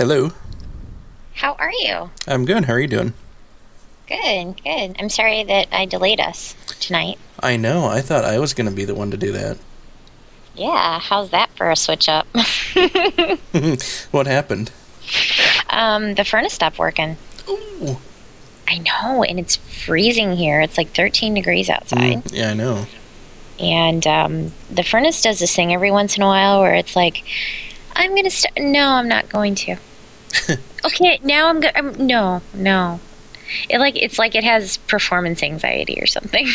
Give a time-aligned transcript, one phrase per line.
[0.00, 0.30] Hello.
[1.34, 2.08] How are you?
[2.26, 2.64] I'm good.
[2.64, 3.12] How are you doing?
[4.08, 4.96] Good, good.
[4.98, 7.18] I'm sorry that I delayed us tonight.
[7.38, 7.84] I know.
[7.84, 9.58] I thought I was going to be the one to do that.
[10.56, 12.26] Yeah, how's that for a switch up?
[14.10, 14.70] what happened?
[15.68, 17.18] um, the furnace stopped working.
[17.46, 17.98] Ooh.
[18.66, 20.62] I know, and it's freezing here.
[20.62, 22.24] It's like 13 degrees outside.
[22.24, 22.86] Mm, yeah, I know.
[23.58, 27.22] And um, the furnace does this thing every once in a while where it's like,
[27.94, 28.56] I'm going to start.
[28.58, 29.76] No, I'm not going to.
[30.86, 33.00] okay, now I'm going No, no.
[33.68, 36.46] It like it's like it has performance anxiety or something.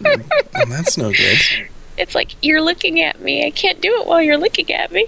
[0.00, 1.38] Well, that's no good.
[1.98, 3.46] It's like you're looking at me.
[3.46, 5.06] I can't do it while you're looking at me.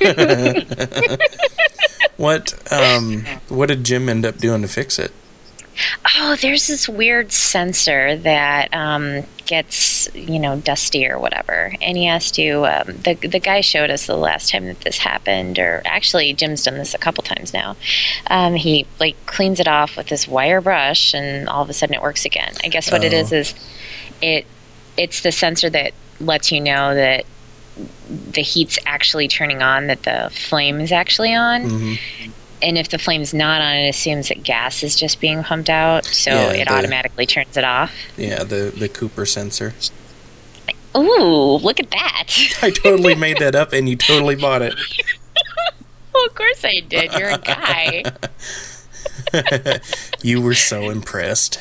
[2.16, 5.12] What um what did Jim end up doing to fix it?
[6.16, 12.06] Oh, there's this weird sensor that um, gets you know dusty or whatever, and he
[12.06, 12.64] has to.
[12.66, 16.64] Um, the the guy showed us the last time that this happened, or actually Jim's
[16.64, 17.76] done this a couple times now.
[18.28, 21.94] Um, he like cleans it off with this wire brush, and all of a sudden
[21.94, 22.52] it works again.
[22.64, 23.16] I guess what it Oh.
[23.18, 23.54] is is
[24.20, 24.46] it
[24.96, 27.24] it's the sensor that lets you know that
[28.32, 31.62] the heat's actually turning on, that the flame is actually on.
[31.70, 31.98] Mhm.
[32.62, 36.04] And if the flame's not on, it assumes that gas is just being pumped out,
[36.04, 37.92] so Yeah, it the- automatically turns it off.
[38.16, 39.74] Yeah, the the Cooper sensor.
[40.96, 42.28] Ooh, look at that!
[42.62, 44.74] I totally made that up and you totally bought it.
[46.14, 47.12] well, of course I did.
[47.14, 48.04] You're a guy.
[50.22, 51.58] you were so impressed.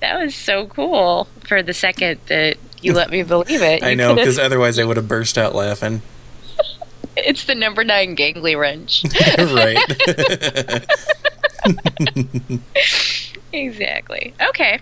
[0.00, 1.26] that was so cool.
[1.40, 4.96] For the second that you let me believe it, I know cuz otherwise I would
[4.96, 6.02] have burst out laughing.
[7.24, 9.04] It's the number nine gangly wrench.
[9.38, 9.78] right.
[13.52, 14.34] exactly.
[14.50, 14.80] Okay.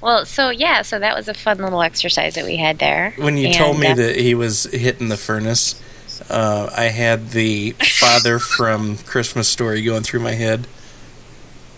[0.00, 3.12] Well, so yeah, so that was a fun little exercise that we had there.
[3.18, 5.80] when you And, told me uh, that he was hitting the furnace,
[6.28, 10.66] uh, I had the father from Christmas Story going through my head.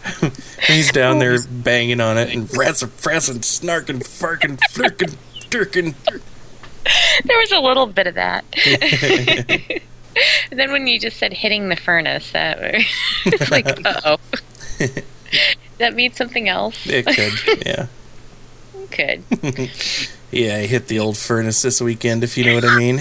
[0.67, 5.17] He's down there banging on it and rats are fressing, snarking, farking, flirking,
[5.49, 5.95] dirking.
[7.25, 8.45] there was a little bit of that.
[10.51, 12.59] And then when you just said hitting the furnace, that
[13.27, 14.19] it's like, uh oh.
[15.79, 16.87] that means something else.
[16.87, 17.87] It could, yeah.
[18.91, 19.71] Could.
[20.31, 23.01] Yeah, I hit the old furnace this weekend, if you know what I mean.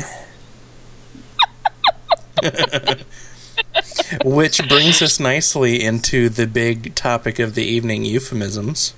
[4.24, 8.94] Which brings us nicely into the big topic of the evening euphemisms.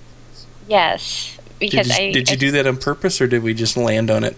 [0.67, 3.77] Yes, because Did, you- I did you do that on purpose, or did we just
[3.77, 4.37] land on it?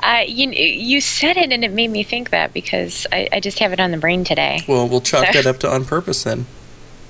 [0.00, 3.58] I, you you said it and it made me think that because I, I just
[3.58, 4.60] have it on the brain today.
[4.68, 6.46] Well, we'll chalk that up to on purpose then.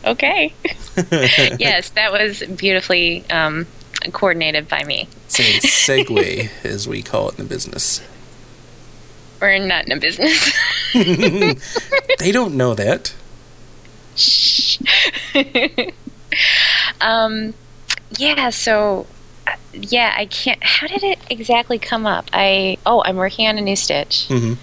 [0.07, 0.53] Okay.
[1.59, 3.67] yes, that was beautifully um,
[4.13, 5.09] coordinated by me.
[5.29, 8.03] It's a segue, as we call it in the business.
[9.41, 10.53] We're not in a business.
[12.19, 13.15] They don't know that.
[14.15, 14.79] Shh.
[17.01, 17.55] um,
[18.19, 18.51] yeah.
[18.51, 19.07] So, uh,
[19.73, 20.63] yeah, I can't.
[20.63, 22.29] How did it exactly come up?
[22.33, 24.57] I oh, I'm working on a new stitch, Mhm.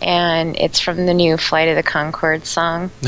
[0.00, 2.90] and it's from the new Flight of the Conchords song.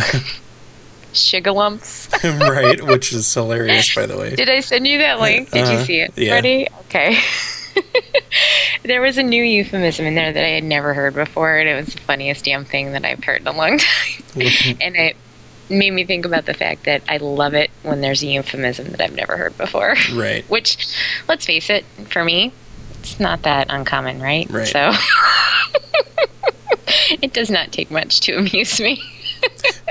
[1.13, 2.09] Sugarlumps.
[2.49, 4.35] right, which is hilarious, by the way.
[4.37, 5.51] Did I send you that link?
[5.51, 5.85] Did you Uh-huh.
[5.85, 6.33] see it Yeah.
[6.33, 6.69] already?
[6.89, 7.19] Okay.
[8.85, 11.75] there was a new euphemism in there that I had never heard before, and it
[11.75, 14.77] was the funniest damn thing that I've heard in a long time.
[14.81, 15.17] and it
[15.71, 19.01] made me think about the fact that I love it when there's a euphemism that
[19.01, 19.95] I've never heard before.
[20.13, 20.45] Right.
[20.51, 20.89] Which,
[21.29, 22.53] let's face it, for me,
[23.01, 24.49] it's not that uncommon, right?
[24.51, 24.69] Right.
[24.69, 24.93] So
[27.23, 29.03] it does not take much to amuse me.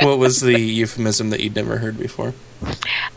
[0.02, 2.36] What was the euphemism that you'd never heard before?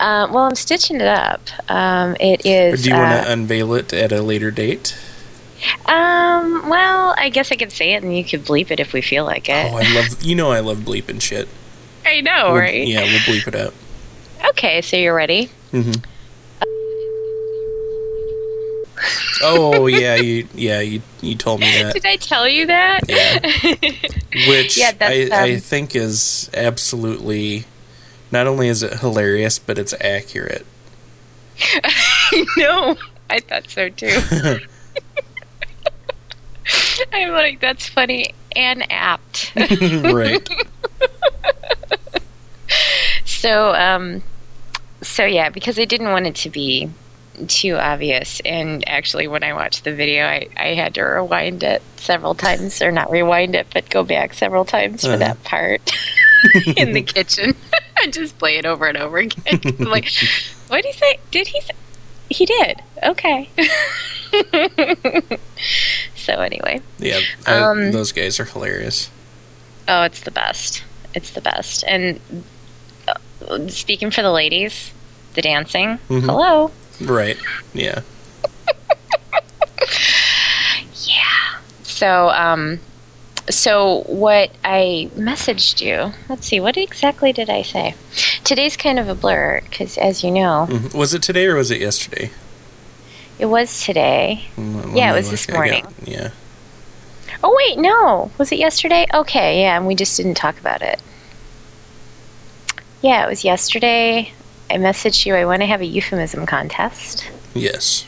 [0.00, 1.43] Uh, well, I'm stitching it up.
[1.69, 4.97] Um, it Or do you uh, want to unveil it at a later date?
[5.87, 6.69] Um.
[6.69, 9.25] Well, I guess I could say it, and you could bleep it if we feel
[9.25, 9.70] like it.
[9.70, 10.23] Oh, I love.
[10.23, 11.49] You know, I love bleeping shit.
[12.04, 12.87] I know, We'll- right?
[12.87, 13.75] Yeah, we'll bleep it out.
[14.50, 15.50] Okay, so you're ready.
[15.72, 15.93] Mm-hmm.
[19.44, 21.94] Oh yeah, you yeah you you told me that.
[21.94, 23.00] Did I tell you that?
[23.08, 23.40] Yeah.
[24.49, 27.64] which Yeah, I, I um, think is absolutely
[28.31, 30.64] not only is it hilarious but it's accurate
[32.56, 32.96] no,
[33.28, 34.16] I thought so too.
[37.12, 39.52] I'm like, that's funny and apt.
[39.56, 40.49] right
[43.25, 44.23] so, um,
[45.03, 46.91] so yeah, because I didn't want it to be
[47.49, 51.83] too obvious, and actually, when I watched the video, I, I had to rewind it
[51.97, 55.17] several times, or not rewind it, but go back several times for Uh-huh.
[55.19, 55.91] that part
[56.77, 57.55] in the kitchen.
[57.99, 59.61] I just play it over and over again.
[59.81, 60.11] I'm like,
[60.69, 61.19] what did he say?
[61.31, 61.73] Did he say?
[62.31, 62.83] He did.
[63.05, 63.51] Okay.
[66.17, 69.11] so anyway, yeah I, Um, those guys are hilarious
[69.89, 70.83] oh, it's the best.
[71.14, 71.85] It's the best.
[71.87, 72.20] And
[73.09, 74.93] uh, speaking for the ladies,
[75.35, 75.99] the dancing.
[76.09, 76.23] Mhm.
[76.23, 76.70] Hello.
[77.00, 77.38] Right.
[77.75, 78.00] Yeah.
[81.05, 81.59] Yeah.
[81.82, 82.81] So, um,
[83.50, 86.12] so what I messaged you.
[86.29, 86.61] Let's see.
[86.61, 87.94] What exactly did I say?
[88.44, 90.94] Today's kind of a blur because, as you know, Mhm.
[90.94, 92.31] Was it today or was it yesterday?
[93.38, 94.44] it was today.
[94.56, 95.87] Mm, Yeah, it was this I got- morning.
[96.05, 96.31] yeah.
[97.44, 98.31] Oh wait, no.
[98.39, 99.06] Was it yesterday?
[99.12, 101.00] Okay, yeah, and we just didn't talk about it.
[103.03, 104.33] Yeah, it was yesterday.
[104.71, 105.35] I messaged you.
[105.35, 107.29] I want to have a euphemism contest.
[107.55, 108.06] Yes.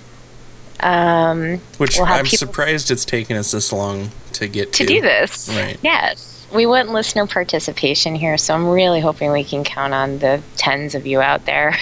[0.81, 4.93] Um, Which We'll I'm surprised it's taken us this long to get to to.
[4.95, 5.49] do this.
[5.49, 5.79] Right.
[5.83, 6.47] Yes.
[6.53, 10.95] We want listener participation here, so I'm really hoping we can count on the tens
[10.95, 11.77] of you out there.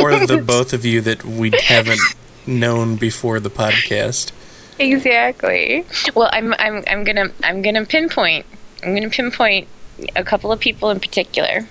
[0.00, 2.00] or the both of you that we haven't
[2.46, 4.32] known before the podcast.
[4.82, 5.84] Exactly.
[6.14, 8.46] Well, I'm I'm I'm gonna I'm gonna pinpoint
[8.82, 9.68] I'm gonna pinpoint
[10.16, 11.68] a couple of people in particular.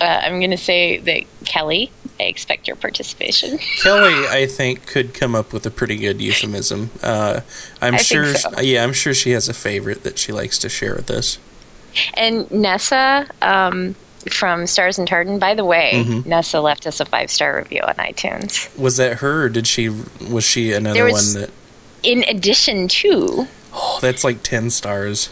[0.00, 1.92] Uh, I'm gonna say that Kelly.
[2.18, 3.58] I expect your participation.
[3.82, 6.90] Kelly, I think, could come up with a pretty good euphemism.
[7.02, 7.40] Uh,
[7.80, 8.34] I'm I sure.
[8.34, 8.60] so.
[8.60, 11.38] Yeah, I'm sure she has a favorite that she likes to share with us.
[12.14, 13.94] And Nessa um,
[14.30, 15.38] from Stars and Tartan.
[15.38, 16.26] By the way, Mhm.
[16.26, 18.76] Nessa left us a five star review on iTunes.
[18.78, 19.88] Was that her, or did she?
[20.30, 21.50] Was she another was- one that?
[22.02, 25.30] In addition to, Oh, that's like ten stars.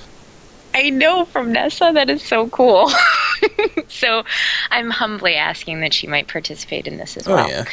[0.75, 2.91] I know from Nessa that is so cool.
[3.89, 4.23] so
[4.71, 7.49] I'm humbly asking that she might participate in this as Oh well.
[7.49, 7.65] yeah,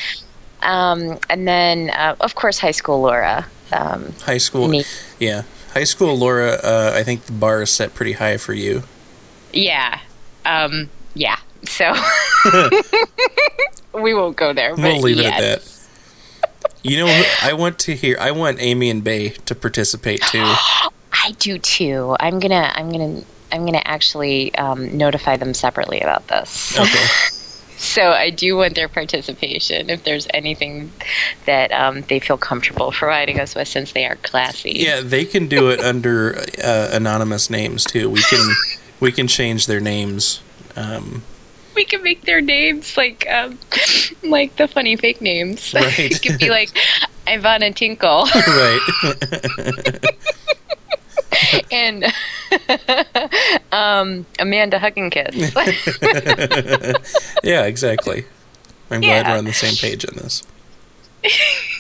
[0.64, 3.46] Um, and then, uh, of course, High School Laura.
[3.72, 4.68] Um, high school.
[4.68, 4.84] me.
[5.20, 5.44] Yeah,
[5.74, 6.18] high school.
[6.18, 8.84] Laura, uh, I think the bar is set pretty high for you.
[9.54, 10.00] Yeah.
[10.46, 11.38] Um, yeah.
[11.66, 11.94] So
[13.94, 14.76] we won't go there.
[14.76, 15.30] But We'll leave it yeah.
[15.30, 15.77] at that.
[16.84, 18.18] You know, I want to hear.
[18.20, 20.44] I want Amy and Bay to participate too.
[20.44, 22.16] I do too.
[22.20, 22.72] I'm gonna.
[22.76, 23.22] I'm gonna.
[23.52, 26.78] I'm gonna actually um, notify them separately about this.
[26.78, 27.06] Okay.
[27.78, 30.92] So I do want their participation if there's anything
[31.46, 34.72] that um, they feel comfortable providing us with, since they are classy.
[34.72, 38.10] Yeah, they can do it under uh, anonymous names too.
[38.10, 38.56] We can
[39.00, 40.42] we can change their names.
[40.76, 41.22] Um,
[41.78, 43.60] we can make their names like um,
[44.24, 45.74] like the funny fake names.
[45.78, 46.12] Right.
[46.12, 46.72] it could be like
[47.28, 48.80] Ivana Tinkle right.
[51.72, 52.06] and
[53.72, 55.54] um, Amanda Huggingkiss.
[57.44, 58.26] yeah, exactly.
[58.90, 60.42] I'm glad we're on the same page on this.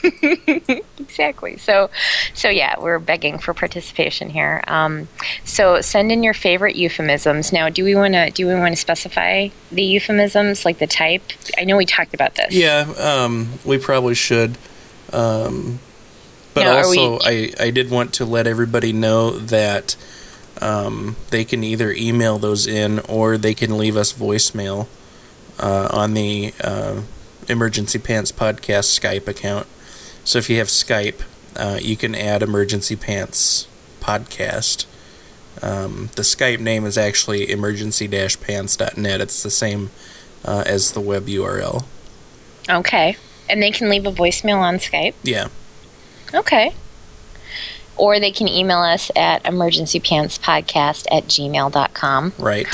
[0.99, 1.57] exactly.
[1.57, 1.89] So,
[2.33, 4.63] so yeah, we're begging for participation here.
[4.67, 5.07] Um,
[5.45, 7.51] so send in your favorite euphemisms.
[7.51, 11.23] Now, do we want to do we want to specify the euphemisms, like the type?
[11.57, 12.53] I know we talked about this.
[12.53, 14.57] Yeah, um, we probably should.
[15.13, 15.79] Um,
[16.53, 19.95] but Now, are we- also, I, I did want to let everybody know that
[20.61, 24.87] um, they can either email those in or they can leave us voicemail
[25.59, 27.01] uh, on the uh,
[27.47, 29.67] Emergency Pants Podcast Skype account.
[30.23, 31.21] So if you have Skype,
[31.55, 33.67] uh, you can add Emergency Pants
[34.01, 34.85] Podcast.
[35.61, 39.21] Um, the Skype name is actually emergency-pants.net.
[39.21, 39.89] It's the same
[40.45, 41.85] uh, as the web URL.
[42.69, 43.17] Okay.
[43.49, 45.13] And they can leave a voicemail on Skype.
[45.23, 45.47] Yeah.
[46.33, 46.73] Okay.
[47.95, 52.33] Or they can email us at emergencypantspodcast at gmail.com.
[52.37, 52.67] Right.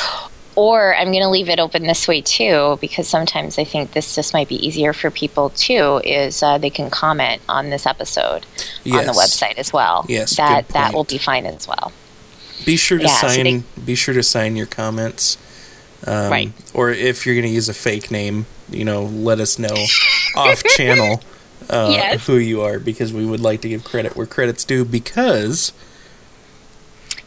[0.56, 4.14] Or I'm going to leave it open this way too, because sometimes I think this
[4.16, 6.02] just might be easier for people too.
[6.04, 8.46] Is uh, they can comment on this episode
[8.86, 10.06] on the website as well.
[10.08, 11.92] Yes, that that will be fine as well.
[12.66, 13.64] Be sure to Yeah, so sign.
[13.84, 15.38] be sure to sign your comments.
[16.06, 16.52] Um, Right.
[16.74, 19.76] Or if you're going to use a fake name, you know, let us know
[20.36, 21.22] off channel
[21.70, 22.26] uh, Yes.
[22.28, 24.86] who you are because we would like to give credit where credit's due.
[24.86, 25.72] Because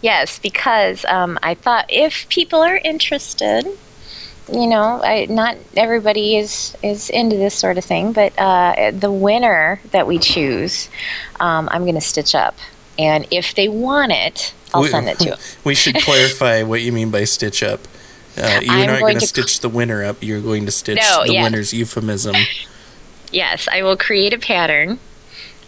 [0.03, 3.67] Yes, because um, I thought if people are interested,
[4.53, 9.11] you know, I, not everybody is is into this sort of thing, but uh, the
[9.11, 10.89] winner that we choose,
[11.41, 12.57] um, I'm going to stitch up,
[12.99, 15.39] and if they want it, I'll we, send it to them.
[15.65, 17.81] we should clarify what you mean by stitch up.
[18.39, 20.23] Uh, you're I'm not going to stitch the winner up.
[20.23, 21.43] You're going to stitch No, the yes.
[21.45, 22.37] winner's euphemism.
[23.33, 24.99] Yes, I will create a pattern.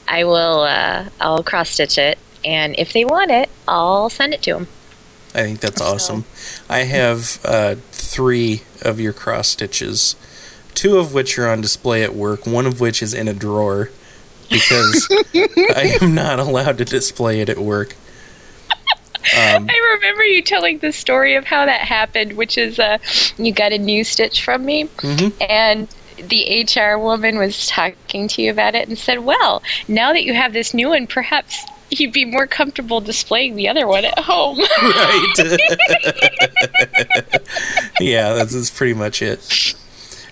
[0.07, 0.61] I will.
[0.61, 4.69] Uh, I'll cross stitch it, and if they want it, I'll send it to them.
[5.35, 6.25] I think that's awesome.
[6.69, 10.17] I have uh, three of your cross stitches,
[10.75, 13.91] two of which are on display at work, one of which is in a drawer
[14.51, 17.95] because I am not allowed to display it at work.
[18.71, 18.75] Um,
[19.71, 22.99] I remember you telling the story of how that happened, which is uh,
[23.37, 25.33] you got a new stitch from me, Mhm.
[25.49, 25.89] and
[26.29, 30.33] the HR woman was talking to you about it and said, "Well, now that you
[30.35, 34.59] have this new one, perhaps he'd be more comfortable displaying the other one at home.
[34.83, 35.35] right.
[38.01, 39.75] yeah, that's, that's pretty much it.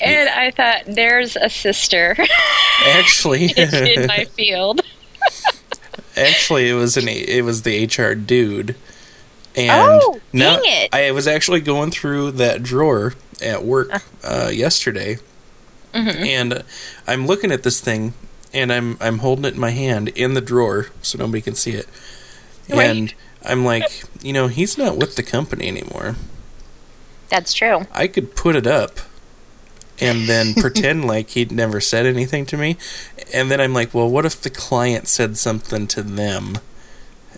[0.01, 2.17] and I thought, there's a sister
[2.87, 4.81] Actually, in my field.
[6.17, 8.77] actually, it was an it was the HR dude.
[9.57, 9.71] And
[10.03, 10.95] Oh, now dang it.
[10.95, 14.47] I was actually going through that drawer at work Uh-huh.
[14.47, 15.17] uh, yesterday,
[15.95, 16.25] Mm-hmm.
[16.25, 16.65] and
[17.07, 18.13] I'm looking at this thing,
[18.53, 21.73] and I'm I'm holding it in my hand in the drawer so nobody can see
[21.73, 21.87] it,
[22.71, 22.85] Right.
[22.91, 26.17] and I'm like, you know, he's not with the company anymore.
[27.29, 27.87] That's true.
[27.93, 28.99] I could put it up
[30.00, 32.76] and then pretend like he'd never said anything to me.
[33.33, 36.59] And then I'm like, well, what if the client said something to them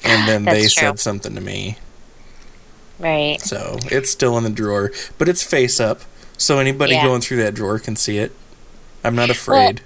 [0.04, 0.68] and then they true.
[0.68, 1.78] said something to me?
[2.98, 3.40] Right.
[3.40, 6.02] So it's still in the drawer, but it's face up.
[6.36, 7.04] So anybody Yeah.
[7.04, 8.32] going through that drawer can see it.
[9.04, 9.80] I'm not afraid.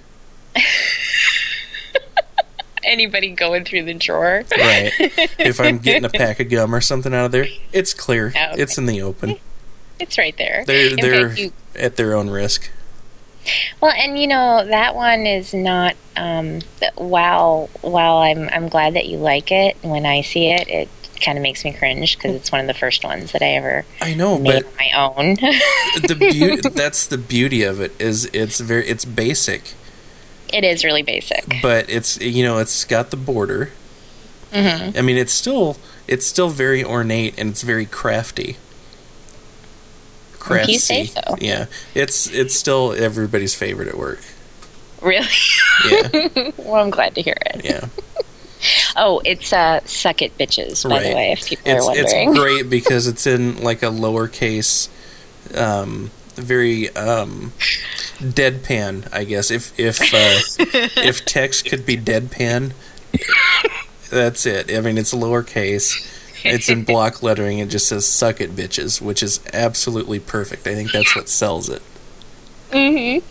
[2.93, 4.43] Anybody going through the drawer?
[4.57, 4.91] right.
[5.39, 8.31] If I'm getting a pack of gum or something out of there, it's clear.
[8.35, 8.61] Oh, okay.
[8.61, 9.37] It's in the open.
[9.99, 10.63] It's right there.
[10.65, 12.69] They're In they're fact, you- at their own risk.
[13.81, 15.95] Well, and you know that one is not.
[16.15, 16.61] Um,
[16.95, 19.75] while while I'm I'm glad that you like it.
[19.81, 22.73] When I see it, it kind of makes me cringe because it's one of the
[22.73, 25.35] first ones that I ever I know, made but on my own.
[25.35, 29.73] the beauty that's the beauty of it is it's very it's basic
[30.53, 31.43] it is really basic.
[31.61, 33.71] but it's you know it's got the border
[34.53, 38.57] hmm i mean it's still it's still very ornate and it's very crafty
[40.51, 41.21] If you say so.
[41.39, 44.19] yeah it's it's still everybody's favorite at work
[45.01, 45.27] Really?
[45.89, 47.65] yeah well, I'm glad to hear it.
[47.65, 47.87] yeah
[48.95, 51.03] Oh, it's uh, "Suck It, Bitches." By Right.
[51.09, 52.29] the way, if people it's are wondering.
[52.29, 54.87] it's great because it's in like a lowercase
[55.55, 57.53] um very um
[58.19, 59.51] deadpan i guess.
[59.51, 60.39] If if uh
[61.01, 62.73] if text could be deadpan
[64.09, 64.71] that's it.
[64.75, 66.09] I mean it's lowercase.
[66.45, 67.59] It's in block lettering.
[67.59, 70.67] It just says suck it bitches which is absolutely perfect.
[70.67, 71.81] I think that's what sells it.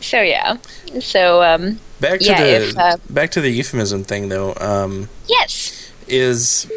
[0.00, 0.56] So yeah.
[1.00, 5.08] So um, back to Yeah, the if, uh, back to the euphemism thing though um
[5.26, 5.90] yes.
[6.06, 6.70] is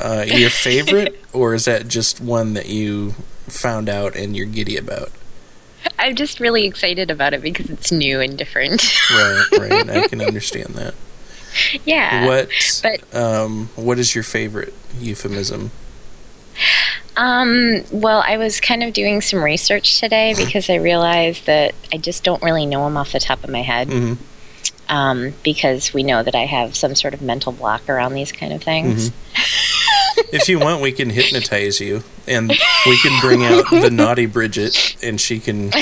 [0.00, 3.12] uh, your favorite, or is that just one that you
[3.48, 5.10] found out and you're giddy about?
[5.98, 8.82] I'm just really excited about it because it's new and different.
[9.10, 9.90] Right, right.
[9.90, 10.94] I can understand that.
[11.84, 12.26] yeah.
[12.26, 12.48] What,
[12.82, 15.70] but- um, what is your favorite euphemism?
[17.16, 21.96] Um, well, I was kind of doing some research today because I realized that I
[21.98, 23.88] just don't really know them off the top of my head.
[23.88, 24.14] hmm
[24.88, 28.52] Um, because we know that I have some sort of mental block around these kind
[28.52, 29.10] of things.
[30.32, 32.48] If you want, we can hypnotize you, and
[32.86, 35.72] we can bring out the naughty Bridget, and she can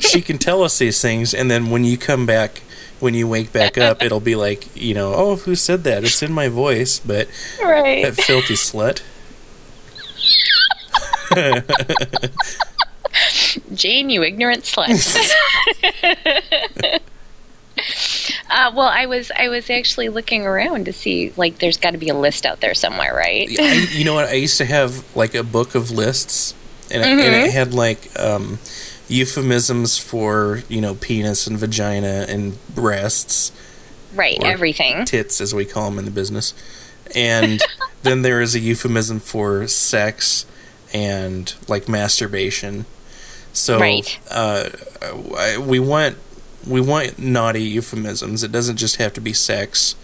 [0.00, 2.62] she can tell us these things, and then when you come back.
[3.00, 6.04] When you wake back up, it'll be like, you know, oh, who said that?
[6.04, 7.26] It's in my voice, but
[7.60, 8.04] Right.
[8.04, 9.02] that filthy slut.
[13.74, 15.02] Jane, you ignorant slut.
[18.52, 21.98] uh, well, I was I was actually looking around to see like there's got to
[21.98, 23.48] be a list out there somewhere, right?
[23.58, 24.26] I, you know what?
[24.28, 26.54] I used to have like a book of lists,
[26.90, 27.46] and, it, and Mm-hmm.
[27.46, 28.58] it had like um,
[29.08, 33.52] euphemisms for you know penis and vagina and breasts,
[34.14, 35.04] Right, everything.
[35.06, 36.52] tits as we call them in the business,
[37.14, 37.62] and
[38.02, 40.44] then there is a euphemism for sex
[40.92, 42.84] and like masturbation.
[43.54, 44.18] So Right.
[44.30, 44.70] uh,
[45.60, 46.16] we want
[46.66, 48.42] we want naughty euphemisms.
[48.42, 49.94] It doesn't just have to be sex.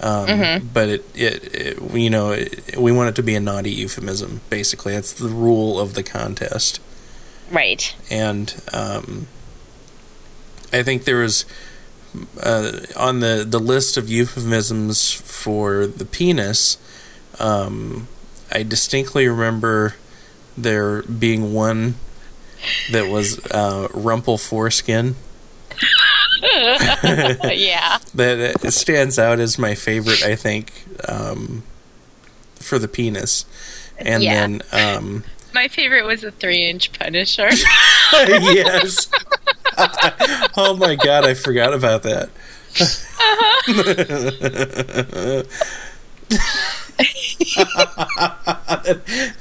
[0.00, 0.66] Um, Mm-hmm.
[0.74, 4.42] But it, it, it, you know, it, we want it to be a naughty euphemism.
[4.50, 6.80] Basically, that's the rule of the contest.
[7.50, 7.94] Right.
[8.10, 9.28] And um,
[10.72, 11.46] I think there was
[12.42, 16.78] uh, on the the list of euphemisms for the penis.
[17.38, 18.08] Um,
[18.50, 19.94] I distinctly remember
[20.56, 21.96] there being one
[22.90, 25.14] that was uh, rumple foreskin.
[26.42, 27.98] yeah.
[28.14, 30.22] that it stands out as my favorite.
[30.24, 30.72] I think
[31.08, 31.62] um,
[32.56, 33.44] for the penis,
[33.98, 34.34] and Yeah.
[34.34, 37.48] then um, My favorite was a three-inch Punisher.
[38.12, 39.08] yes.
[40.56, 42.28] oh my god, I forgot about that.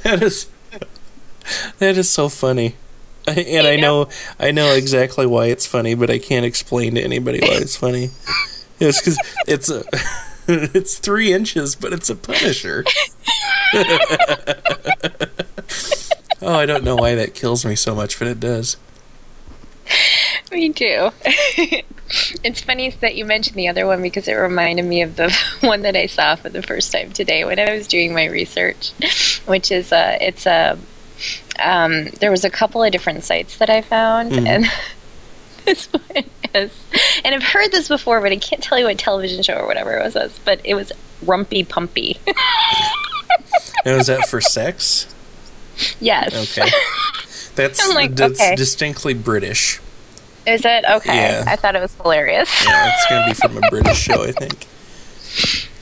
[0.03, 0.47] that is
[1.79, 2.75] that is so funny.
[3.35, 7.39] And I know I know exactly why it's funny, but I can't explain to anybody
[7.39, 8.11] why it's funny.
[8.79, 9.17] It's because
[9.47, 9.83] it's a
[10.47, 12.83] it's three inches, but it's a Punisher.
[16.41, 18.77] oh, I don't know why that kills me so much, but it does.
[20.51, 21.09] Me too.
[22.43, 25.81] it's funny that you mentioned the other one because it reminded me of the one
[25.81, 28.91] that I saw for the first time today when I was doing my research,
[29.45, 30.77] which is a it's a
[31.59, 34.47] um, there was a couple of different sites that I found Mhm.
[34.47, 34.65] and
[35.65, 36.71] this one is
[37.23, 39.97] and I've heard this before but I can't tell you what television show or whatever
[39.97, 40.91] it was but it was
[41.25, 42.17] Rumpy Pumpy.
[43.85, 45.13] Now, is that for sex?
[45.99, 46.33] yes.
[46.57, 46.69] Okay.
[47.55, 48.55] That's, like, that's okay.
[48.55, 49.79] distinctly British.
[50.45, 50.83] Is it?
[50.89, 51.15] Okay.
[51.15, 51.43] Yeah.
[51.47, 52.49] I thought it was hilarious.
[52.65, 54.67] Yeah, it's going to be from a British show, I think.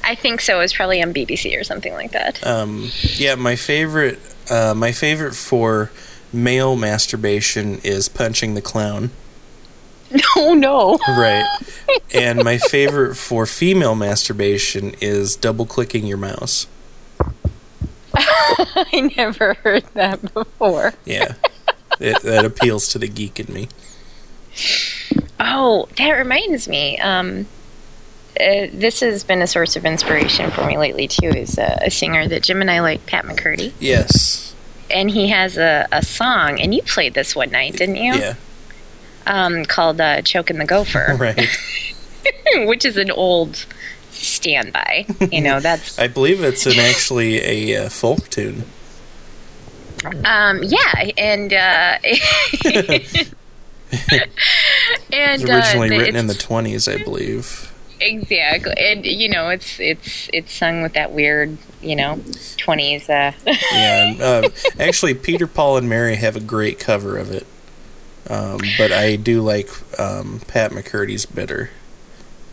[0.03, 0.57] I think so.
[0.57, 2.45] It was probably on BBC or something like that.
[2.45, 4.19] Um, yeah, my favorite,
[4.49, 5.91] uh, my favorite for
[6.31, 9.11] male masturbation is punching the clown.
[10.35, 10.97] No, no.
[11.07, 11.45] Right.
[12.13, 16.67] and my favorite for female masturbation is double clicking your mouse.
[18.15, 20.93] I never heard that before.
[21.05, 21.33] Yeah.
[21.99, 23.69] it, that appeals to the geek in me.
[25.39, 26.99] Oh, that reminds me.
[26.99, 27.47] Um,
[28.39, 31.27] uh, this has been a source of inspiration for me lately too.
[31.27, 34.53] Is a, a singer that Jim and I like, Pat McCurdy, Yes.
[34.89, 38.13] and he has a, a song, and you played this one night, didn't you?
[38.13, 38.35] Yeah.
[39.25, 41.47] Um, called uh, "Choking the Gopher," Right.
[42.67, 43.65] which is an old
[44.11, 45.05] standby.
[45.31, 48.63] You know, that's I believe it's an actually a uh, folk tune.
[50.25, 51.97] um, yeah, and uh,
[55.11, 57.71] and It was originally uh, the- written in the 20s, I believe.
[58.05, 62.19] Exactly, and you know it's it's it's sung with that weird you know
[62.57, 63.09] twenties.
[63.09, 63.31] Uh,
[63.71, 64.13] Yeah.
[64.19, 67.47] Uh, actually, Peter, Paul, and Mary have a great cover of it.
[68.29, 69.69] Um, but I do like
[69.99, 71.69] um, Pat McCurdy's better.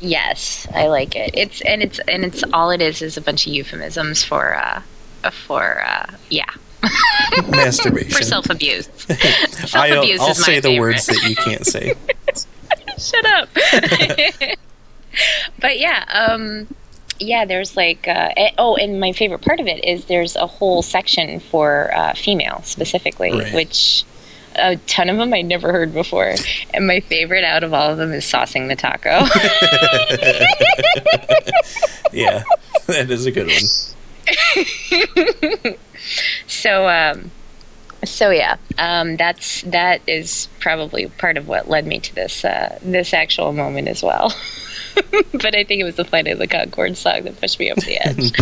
[0.00, 1.30] yes, I like it.
[1.34, 4.82] It's and it's and it's all it is is a bunch of euphemisms for uh
[5.30, 6.48] for uh yeah
[7.50, 8.10] Masturbation.
[8.10, 8.88] for self abuse.
[8.98, 11.94] self I'll, I'll my say the words that you can't say.
[12.98, 13.48] Shut up.
[15.60, 16.66] but yeah, um,
[17.18, 17.44] yeah.
[17.44, 21.40] There's like uh, oh, and my favorite part of it is there's a whole section
[21.40, 23.54] for uh, female specifically, Right.
[23.54, 24.04] which
[24.56, 26.34] a ton of them I'd never heard before.
[26.74, 29.20] And my favorite out of all of them is saucing the taco.
[32.12, 32.42] Yeah,
[32.86, 33.54] that is a good one.
[36.48, 37.30] so um,
[38.04, 42.78] so yeah, um, that's that is probably part of what led me to this uh,
[42.82, 44.34] this actual moment as well.
[45.32, 47.80] but I think it was the Flight of the Conchords song that pushed me over
[47.80, 48.32] the edge.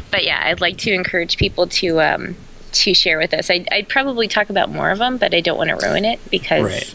[0.10, 2.36] but yeah, I'd like to encourage people to um,
[2.72, 3.50] to share with us.
[3.50, 6.18] I'd, I'd probably talk about more of them, but I don't want to ruin it
[6.30, 6.94] because Right.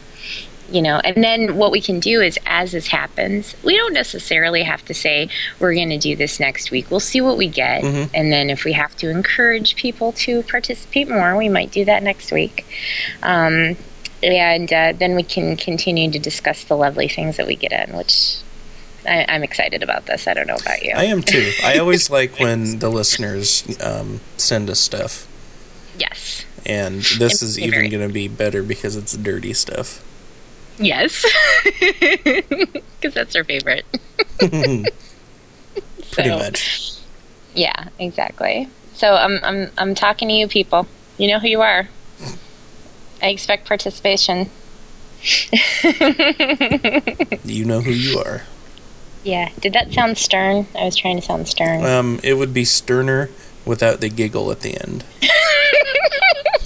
[0.71, 0.99] you know.
[0.99, 4.93] And then what we can do is, as this happens, we don't necessarily have to
[4.93, 6.91] say we're going to do this next week.
[6.91, 8.09] We'll see what we get, Mhm.
[8.13, 12.03] and then if we have to encourage people to participate more, we might do that
[12.03, 12.65] next week.
[13.23, 13.77] Um,
[14.23, 17.95] and uh, then we can continue to discuss the lovely things that we get in,
[17.95, 18.37] which
[19.07, 20.27] I, I'm excited about this.
[20.27, 20.93] I don't know about you.
[20.95, 21.51] I am too.
[21.63, 25.27] I always like when the listeners um, send us stuff.
[25.97, 26.45] yes.
[26.65, 30.03] And this is even going to be better because it's dirty stuff.
[30.77, 31.25] Yes.
[32.99, 33.85] Because that's our favorite.
[34.39, 36.91] Pretty So, much.
[37.55, 38.67] Yeah, exactly.
[38.93, 40.85] So I'm I'm I'm talking to you people.
[41.17, 41.87] You know who you are.
[43.21, 44.49] I expect participation.
[47.43, 48.43] You know who you are.
[49.23, 49.49] Yeah.
[49.59, 50.67] Did that sound stern?
[50.77, 51.83] I was trying to sound stern.
[51.83, 53.29] Um, it would be sterner
[53.65, 55.03] without the giggle at the end.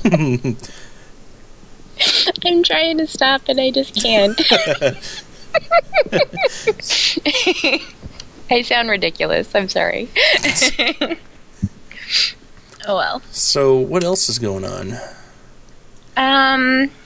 [2.45, 4.39] I'm trying to stop and I just can't.
[8.51, 9.55] I sound ridiculous.
[9.55, 10.09] I'm sorry.
[12.87, 13.21] oh well.
[13.31, 14.97] So, what else is going on?
[16.17, 16.89] Um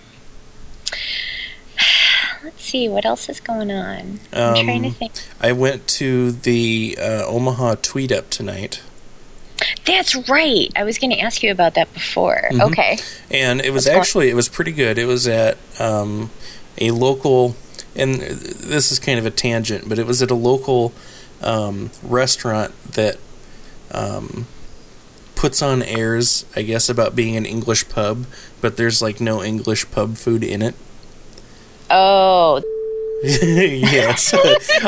[2.44, 4.20] Let's see what else is going on.
[4.32, 5.14] I'm trying to Um, think.
[5.42, 8.82] I went to the uh, Omaha Tweet Up tonight,
[9.86, 10.70] That's right.
[10.76, 12.50] I was going to ask you about that before.
[12.52, 12.62] Mhm.
[12.72, 12.98] Okay.
[13.32, 14.98] and it was What's going- actually it was pretty good.
[14.98, 16.30] It was at um,
[16.80, 17.56] a local,
[17.96, 20.94] and this is kind of a tangent, but it was at a local
[21.42, 23.18] um, restaurant that
[23.92, 24.46] um,
[25.38, 28.26] puts on airs, I guess, about being an English pub,
[28.60, 30.76] but there's like no English pub food in it.
[31.90, 32.62] Oh,
[33.24, 34.34] yes,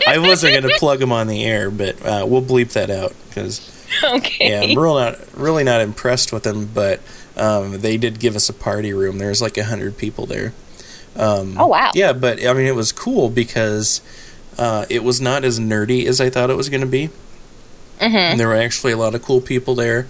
[0.07, 3.13] I wasn't going to plug them on the air, but uh, we'll bleep that out
[3.27, 3.71] because
[4.03, 4.51] okay.
[4.51, 6.99] yeah, I'm real not really not impressed with them, but
[7.37, 9.17] um, they did give us a party room.
[9.17, 10.53] There was like a hundred people there.
[11.15, 11.91] Um, Oh, wow.
[11.95, 14.01] Yeah, but I mean, it was cool because
[14.57, 17.09] uh, it was not as nerdy as I thought it was going to be.
[17.99, 18.15] Mm-hmm.
[18.15, 20.07] And there were actually a lot of cool people there.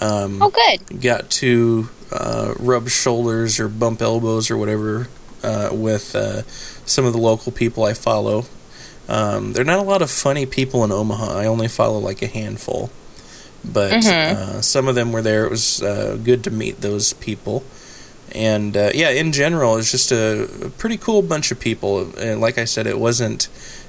[0.00, 1.00] Um, Oh, good.
[1.00, 5.08] Got to uh, rub shoulders or bump elbows or whatever
[5.42, 6.42] uh, with uh,
[6.86, 8.44] some of the local people I follow.
[9.08, 11.38] Um, there are not a lot of funny people in Omaha.
[11.38, 12.90] I only follow like a handful,
[13.64, 14.04] but
[14.36, 15.44] uh, some of them were there.
[15.46, 17.64] It was uh, good to meet those people,
[18.34, 22.14] and uh, yeah, in general, it's just a, a pretty cool bunch of people.
[22.18, 23.48] And like I said, it wasn't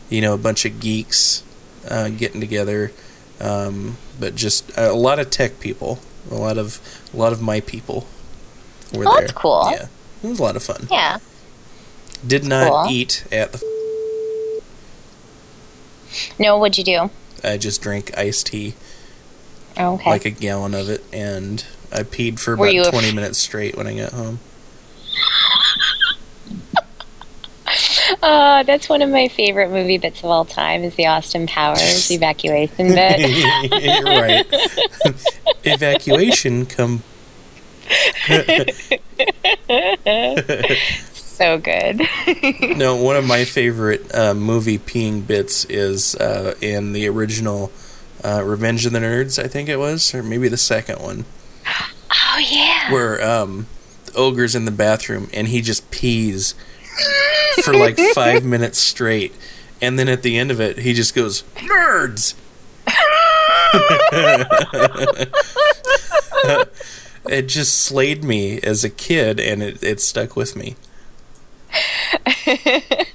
[0.10, 1.44] you know a bunch of geeks
[1.90, 2.94] uh, getting together,
[3.40, 6.00] um, but just a lot of tech people,
[6.32, 6.80] a lot of
[7.14, 8.08] a lot of my people
[8.94, 9.22] were Oh, there.
[9.22, 9.68] that's cool.
[9.72, 9.88] Yeah,
[10.24, 10.88] it was a lot of fun.
[10.92, 11.18] Yeah.
[12.26, 12.86] Did not Cool.
[12.92, 13.64] eat at the.
[16.38, 17.10] No, what'd you do?
[17.44, 18.74] I just drank iced tea,
[19.78, 20.10] Okay.
[20.10, 23.88] like a gallon of it, and I peed for Were about twenty minutes straight when
[23.88, 24.40] I got home.
[28.22, 32.10] Uh, that's one of my favorite movie bits of all time is the Austin Powers
[32.12, 34.04] evacuation bit.
[34.04, 34.46] right.
[35.64, 37.04] Evacuation come.
[41.14, 42.02] so good.
[42.78, 47.72] No, one of my favorite uh, movie peeing bits is uh, in the original
[48.24, 51.26] uh, Revenge of the Nerds, I think it was, or maybe the second one,
[52.12, 52.92] oh yeah.
[52.92, 53.68] where um,
[54.06, 56.54] the ogre's in the bathroom and he just pees
[57.64, 59.34] for like five minutes straight,
[59.82, 62.34] and then at the end of it, he just goes nerds.
[67.30, 70.76] it just slayed me as a kid, and it, it stuck with me.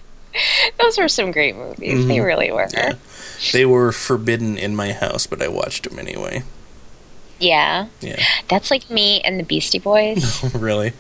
[0.81, 2.07] Those were some great movies.
[2.07, 2.67] They really were.
[2.67, 2.77] Mm-hmm.
[2.77, 2.95] Yeah.
[3.53, 6.43] They were forbidden in my house, but I watched them anyway.
[7.39, 7.89] Yeah.
[8.01, 10.55] Yeah, That's like me and the Beastie Boys.
[10.55, 10.93] really.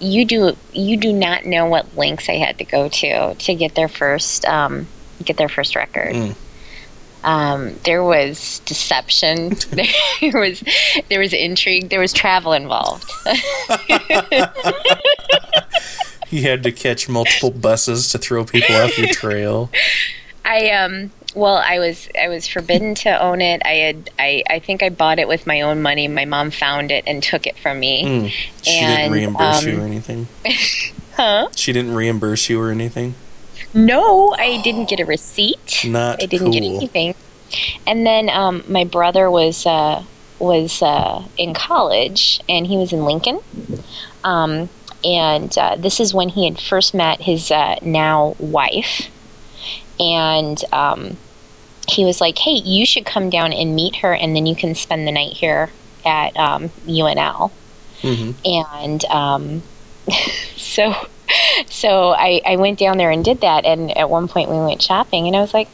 [0.00, 3.74] You do you do not know what links I had to go to to get
[3.74, 4.86] their first um,
[5.24, 6.14] get their first record.
[6.14, 6.34] Mm.
[7.24, 9.50] Um, there was deception.
[10.20, 10.62] there was
[11.08, 11.88] there was intrigue.
[11.88, 13.10] There was travel involved.
[16.30, 19.70] You had to catch multiple buses to throw people off your trail.
[20.44, 23.62] I um well I was I was forbidden to own it.
[23.64, 26.08] I had I, I think I bought it with my own money.
[26.08, 28.04] My mom found it and took it from me.
[28.04, 28.28] Mm.
[28.62, 30.28] She And, didn't reimburse you um, or anything.
[31.18, 31.48] Huh?
[31.56, 33.16] She didn't reimburse you or anything.
[33.74, 35.84] No, I didn't get a receipt.
[35.84, 37.16] Not I didn't get anything.
[37.88, 40.04] And then um, my brother was uh,
[40.38, 43.40] was uh, in college, and he was in Lincoln.
[44.22, 44.68] Um,
[45.04, 49.08] and uh, this is when he had first met his uh, now wife.
[50.00, 51.16] And um,
[51.88, 54.74] he was like, "Hey, you should come down and meet her, and then you can
[54.74, 55.70] spend the night here
[56.04, 57.50] at um, UNL."
[58.00, 59.62] hmm and um,
[60.56, 60.94] so
[61.66, 64.80] so I, I went down there and did that and at one point we went
[64.80, 65.68] shopping and I was like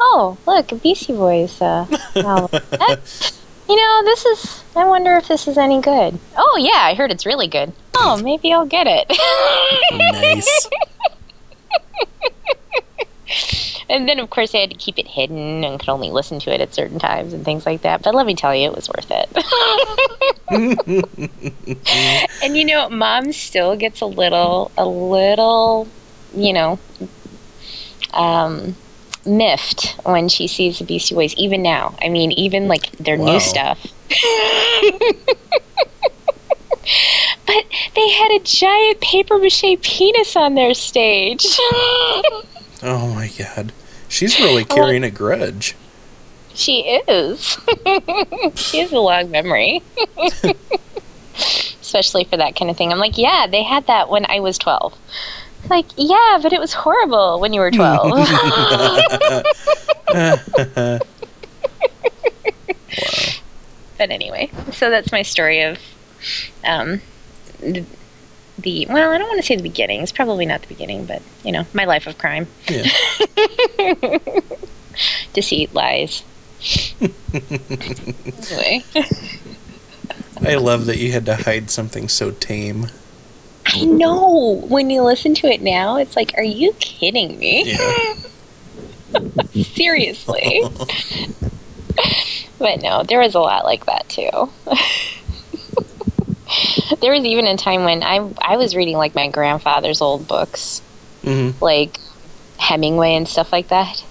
[0.00, 1.84] oh look a Beastie Boys uh.
[2.14, 3.32] That-
[3.68, 7.10] you know this is I wonder if this is any good oh yeah I heard
[7.10, 9.10] it's really good oh maybe I'll get it
[9.92, 10.68] Nice.
[13.88, 16.52] and then of course I had to keep it hidden and could only listen to
[16.54, 18.02] it at certain times and things like that.
[18.02, 19.28] But let me tell you it was worth it.
[22.42, 25.88] And you know mom still gets a little a little
[26.34, 26.78] you know
[28.12, 28.76] um
[29.26, 31.94] miffed when she sees the beastie boys even now.
[32.02, 33.24] I mean even like their Wow.
[33.34, 33.86] new stuff.
[37.46, 41.44] But they had a giant paper mache penis on their stage
[42.84, 43.72] Oh my god.
[44.08, 45.74] She's really carrying a grudge.
[46.52, 47.58] She is.
[48.54, 49.82] she has a long memory.
[51.80, 52.92] Especially for that kind of thing.
[52.92, 54.96] I'm like, yeah, they had that when I was 12.
[55.70, 58.12] Like, yeah, but it was horrible when you were 12.
[63.96, 65.78] But anyway, so that's my story of
[66.64, 67.00] um,
[68.64, 70.02] the, well, I don't want to say the beginning.
[70.02, 72.48] It's probably not the beginning, but, you know, my life of crime.
[72.68, 72.86] Yeah.
[75.32, 76.24] Deceit, lies.
[77.00, 78.84] anyway.
[80.40, 82.88] I love that you had to hide something so tame.
[83.66, 84.64] I know.
[84.68, 87.72] When you listen to it now, it's like, are you kidding me?
[87.72, 88.14] Yeah.
[89.62, 90.62] Seriously.
[92.58, 94.50] but no, there was a lot like that too.
[97.00, 100.80] there was even a time when I I was reading like my grandfather's old books,
[101.22, 101.98] hmm like
[102.58, 104.02] Hemingway and stuff like that.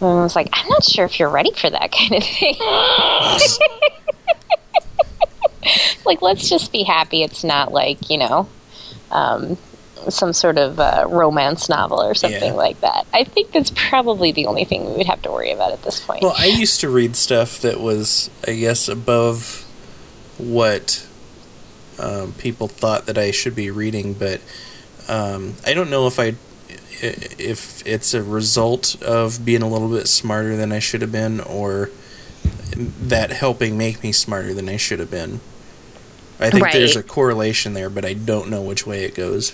[0.00, 2.54] And I was like, I'm not sure if you're ready for that kind of thing.
[6.06, 8.48] like, let's just be happy it's not like, you know,
[9.10, 9.58] um,
[10.08, 12.52] some sort of uh, romance novel or something Yeah.
[12.52, 13.06] like that.
[13.12, 16.00] I think that's probably the only thing we would have to worry about at this
[16.00, 16.22] point.
[16.22, 19.64] Well, I used to read stuff that was, I guess, above
[20.38, 21.06] what
[21.98, 24.40] um, people thought that I should be reading, but
[25.08, 26.34] um, I don't know if I
[27.00, 31.40] if it's a result of being a little bit smarter than I should have been,
[31.40, 31.90] or
[32.76, 35.40] that helping make me smarter than I should have been.
[36.40, 36.72] I think Right.
[36.72, 39.52] there's a correlation there, but I don't know which way it goes.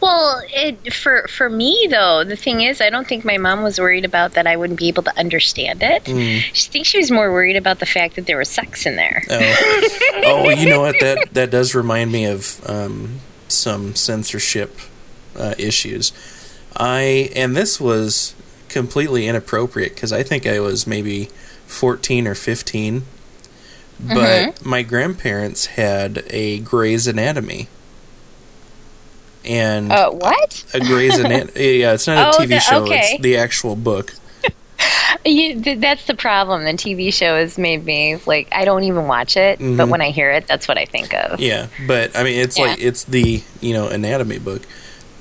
[0.00, 3.78] Well, it, for for me though, the thing is, I don't think my mom was
[3.78, 6.04] worried about that I wouldn't be able to understand it.
[6.04, 6.40] Mm.
[6.52, 9.22] She thinks she was more worried about the fact that there was sex in there.
[9.30, 9.80] Oh,
[10.24, 10.96] oh, you know what?
[11.00, 14.76] That that does remind me of um, some censorship
[15.36, 16.12] uh, issues.
[16.76, 18.34] I and this was
[18.68, 21.26] completely inappropriate because I think I was maybe
[21.66, 23.04] fourteen or fifteen,
[23.98, 27.68] but my grandparents had a Gray's Anatomy.
[29.46, 30.64] And Uh, what?
[30.74, 33.10] a Grey's Anatomy, yeah, it's not a Oh, TV the- show; okay.
[33.12, 34.14] it's the actual book.
[35.24, 36.64] You, that's the problem.
[36.64, 39.88] The TV show has made me like I don't even watch it, but Mhm.
[39.88, 41.40] when I hear it, that's what I think of.
[41.40, 42.66] Yeah, but I mean, it's Yeah.
[42.66, 44.62] like it's the you know anatomy book,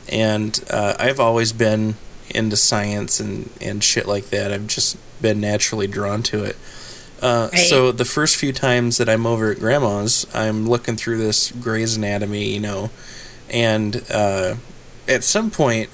[0.09, 1.95] and uh, I've always been
[2.29, 4.51] into science and and shit like that.
[4.51, 6.57] I've just been naturally drawn to it.
[7.21, 7.59] Uh, Right.
[7.67, 11.95] So the first few times that I'm over at grandma's, I'm looking through this Gray's
[11.95, 12.91] Anatomy, you know,
[13.49, 14.55] and uh,
[15.07, 15.89] at some point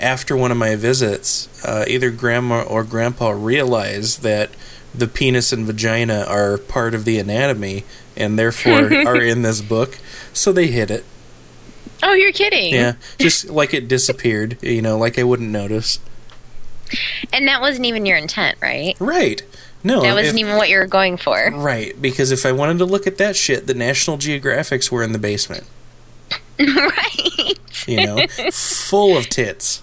[0.00, 4.50] after one of my visits, uh, either grandma or grandpa realized that
[4.94, 7.84] the penis and vagina are part of the anatomy
[8.16, 9.98] and therefore are in this book,
[10.32, 11.04] so they hid it.
[12.02, 12.72] Oh, you're kidding?
[12.72, 15.98] Yeah, just like it disappeared, you know, like I wouldn't notice.
[17.32, 18.96] And that wasn't even your intent, right?
[19.00, 19.42] Right.
[19.84, 21.50] No, That wasn't if- even what you were going for.
[21.54, 25.12] right because if I wanted to look at that shit, the National Geographics were in
[25.12, 25.64] the basement.
[26.76, 27.54] right.
[27.86, 29.82] You know, full of tits,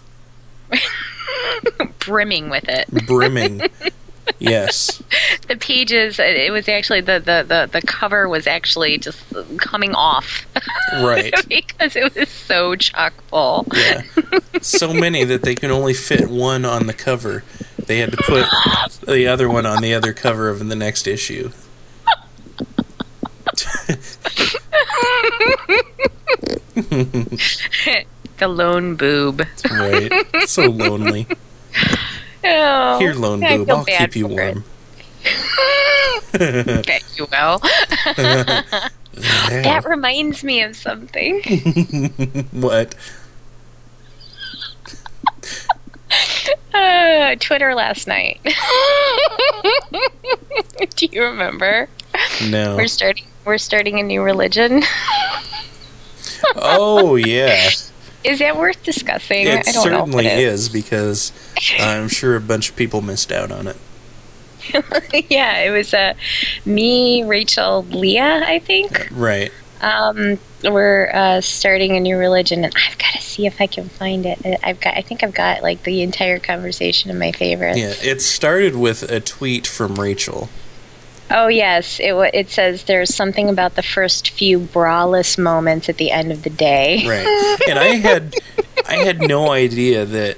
[2.00, 2.88] Brimming with it.
[3.08, 3.62] brimming.
[4.40, 5.02] Yes.
[5.48, 9.20] The pages, it was actually, the, the, the, the cover was actually just
[9.60, 10.44] coming off
[10.94, 11.32] Right.
[11.48, 13.68] because it was so chock full.
[13.76, 14.02] Yeah.
[14.60, 17.44] So many that they could only fit one on the cover.
[17.86, 18.46] They had to put
[19.06, 21.52] the other one on the other cover of the next issue.
[28.38, 29.44] The lone boob.
[29.72, 30.12] Right.
[30.46, 31.26] So lonely.
[32.44, 34.66] Oh, Here, lone I boob, I'll keep you warm.
[36.34, 37.62] Bet you will.
[38.18, 39.62] Yeah.
[39.62, 41.42] That reminds me of something.
[42.52, 42.94] what?
[46.74, 48.42] Uh, Twitter last night.
[50.96, 51.88] Do you remember?
[52.50, 52.76] No.
[52.76, 53.26] We're starting.
[53.46, 54.82] We're starting a new religion.
[56.56, 57.70] Oh yeah.
[58.24, 59.48] Is that worth discussing?
[59.48, 59.82] It I don't know.
[60.06, 61.32] certainly if it is because
[61.80, 63.78] I'm sure a bunch of people missed out on it.
[65.30, 66.14] yeah, it was uh,
[66.66, 68.44] me, Rachel, Leah.
[68.46, 69.08] I think.
[69.12, 69.52] Right.
[69.82, 73.90] Um, we're uh, starting a new religion, and I've got to see if I can
[73.90, 74.40] find it.
[74.44, 74.96] I- I've got.
[74.96, 77.78] I think I've got like the entire conversation in my favorites.
[77.80, 77.94] Yeah.
[78.02, 80.50] It started with a tweet from Rachel.
[81.32, 86.12] Oh yes, it it says there's something about the first few braless moments at the
[86.12, 87.08] end of the day.
[87.08, 87.60] Right.
[87.68, 88.36] And I had
[88.88, 90.38] I had no idea that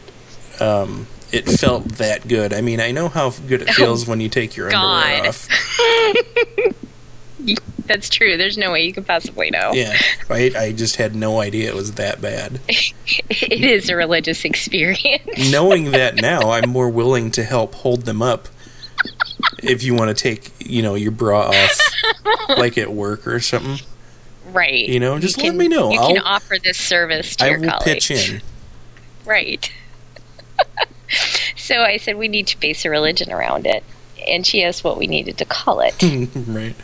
[0.62, 2.54] um, it felt that good.
[2.54, 5.28] I mean, I know how good it feels when you take your underwear God.
[5.28, 5.50] off.
[7.88, 8.38] That's true.
[8.38, 9.72] There's no way you could possibly know.
[9.74, 9.98] Yeah.
[10.28, 10.56] Right?
[10.56, 12.60] I just had no idea it was that bad.
[13.30, 15.52] It is a religious experience.
[15.52, 18.50] Knowing that now, I'm more willing to help hold them up
[19.64, 21.80] if you want to take, you know, your bra off
[22.50, 23.80] like at work or something.
[24.52, 24.88] right.
[24.88, 25.92] You know, just let can- me know.
[25.92, 28.08] You can I'll- offer this service to I your will colleagues.
[28.08, 28.42] pitch in.
[29.26, 29.72] Right.
[31.56, 33.84] so I said we need to base a religion around it.
[34.28, 35.96] And she asked what we needed to call it.
[36.48, 36.76] right.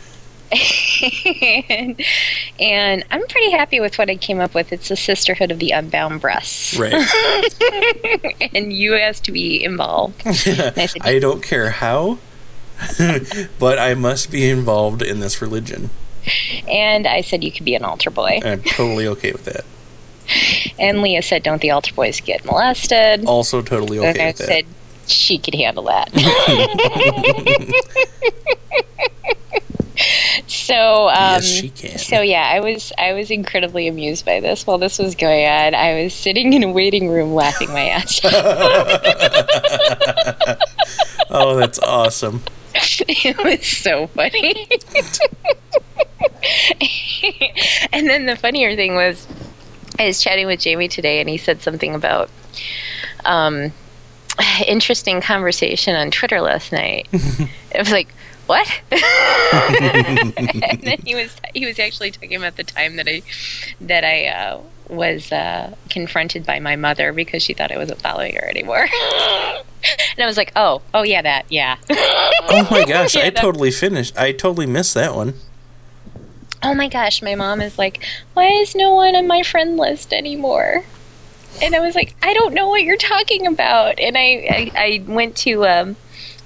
[1.68, 2.00] And,
[2.60, 4.72] and I'm pretty happy with what I came up with.
[4.72, 6.78] It's the Sisterhood of the Unbound Breasts.
[6.78, 6.92] Right.
[8.54, 10.22] and you asked to be involved.
[10.26, 10.32] I
[10.86, 12.18] said, I don't care how,
[13.58, 15.90] but I must be involved in this religion.
[16.68, 18.40] and I said you could be an altar boy.
[18.44, 19.64] I'm totally okay with that.
[20.78, 23.26] And Leah said, don't the altar boys get molested?
[23.26, 24.46] Also, totally and okay I with that.
[24.46, 24.64] said
[25.06, 26.08] she could handle that.
[30.64, 31.98] So um, Yes, she can.
[31.98, 34.66] So yeah, I was I was incredibly amused by this.
[34.66, 38.24] While this was going on, I was sitting in a waiting room laughing my ass
[38.24, 38.32] off.
[41.30, 42.42] oh, that's awesome.
[42.74, 44.66] it was so funny.
[47.92, 49.26] and then the funnier thing was,
[49.98, 52.30] I was chatting with Jamie today, and he said something about
[53.24, 53.72] um,
[54.66, 57.08] interesting conversation on Twitter last night.
[57.12, 58.08] it was like,
[58.46, 58.68] what?
[58.92, 63.22] and then he was he was actually talking about the time that I
[63.80, 68.34] that I uh, was uh, confronted by my mother because she thought I wasn't following
[68.34, 68.80] her anymore.
[68.82, 73.70] and I was like, "Oh, oh yeah, that, yeah." Oh my gosh, Yeah, I totally
[73.70, 74.18] finished.
[74.18, 75.34] I totally missed that one.
[76.62, 78.04] oh my gosh, my mom is like,
[78.34, 80.84] "Why is no one on my friend list anymore?"
[81.62, 85.04] And I was like, "I don't know what you're talking about." And I I, I
[85.06, 85.96] went to um,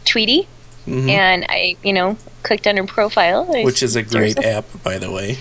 [0.04, 0.46] Tweetie
[0.88, 1.08] Mhm.
[1.10, 5.10] and I, you know, clicked on her profile, Which is a great app, by the
[5.10, 5.38] way.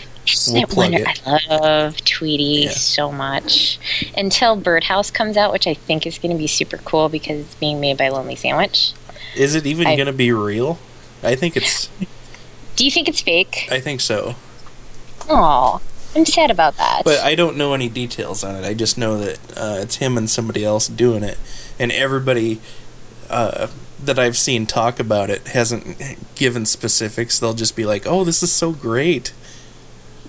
[0.50, 1.22] We'll plug wonder- it.
[1.26, 2.72] I love Tweetie Yeah.
[2.72, 3.80] so much.
[4.18, 7.56] Until Birdhouse comes out, which I think is going to be super cool because it's
[7.56, 8.92] being made by Lonely Sandwich.
[9.38, 10.80] Is it even going to be real?
[11.24, 11.90] I think it's.
[12.76, 13.68] Do you think it's fake?
[13.72, 14.36] I think so.
[15.30, 15.80] Oh,
[16.16, 17.04] I'm sad about that.
[17.06, 18.66] But I don't know any details on it.
[18.66, 21.38] I just know that uh, it's him and somebody else doing it,
[21.80, 22.60] and everybody
[23.30, 23.68] uh,
[24.04, 25.98] that I've seen talk about it hasn't
[26.36, 27.40] given specifics.
[27.40, 29.34] They'll just be like, "Oh, this is so great."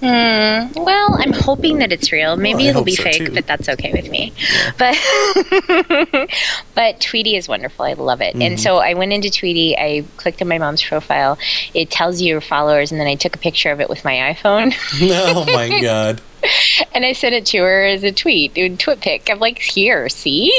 [0.00, 0.68] Hmm.
[0.76, 2.36] Well, I'm hoping that it's real.
[2.36, 3.34] Maybe I it'll be so, fake, too.
[3.34, 4.32] but that's okay with me.
[4.78, 4.94] But
[6.76, 7.84] but Tweetie is wonderful.
[7.84, 8.34] I love it.
[8.34, 8.42] Mm-hmm.
[8.42, 9.76] And so I went into Tweetie.
[9.76, 11.36] I clicked on my mom's profile.
[11.74, 14.34] It tells you your followers, and then I took a picture of it with my
[14.34, 14.72] iPhone.
[15.02, 16.20] oh my god!
[16.92, 19.30] And I sent it to her as a tweet, a TwitPic.
[19.30, 20.52] I'm like, here, see?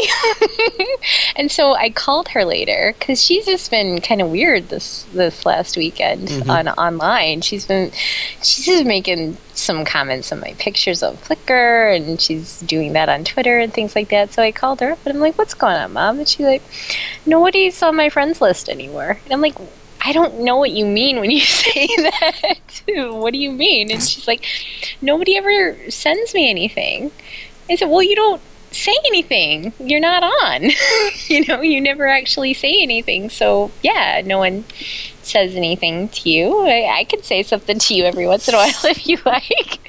[1.35, 5.45] and so I called her later because she's just been kind of weird this this
[5.45, 6.49] last weekend mm-hmm.
[6.49, 7.41] on online.
[7.41, 7.91] She's been
[8.41, 13.23] she's just making some comments on my pictures of Flickr, and she's doing that on
[13.23, 14.31] Twitter and things like that.
[14.31, 16.19] So I called her up and I'm like, what's going on, mom?
[16.19, 16.63] And she's like,
[17.25, 19.19] nobody's on my friends list anymore.
[19.25, 19.55] And I'm like.
[20.01, 22.83] I don't know what you mean when you say that.
[23.13, 23.91] what do you mean?
[23.91, 24.45] And she's like,
[25.01, 27.11] nobody ever sends me anything.
[27.69, 29.73] I said, well, you don't say anything.
[29.79, 30.69] You're not on.
[31.27, 33.29] you know, you never actually say anything.
[33.29, 34.65] So, yeah, no one
[35.21, 36.65] says anything to you.
[36.65, 39.79] I, I could say something to you every once in a while if you like.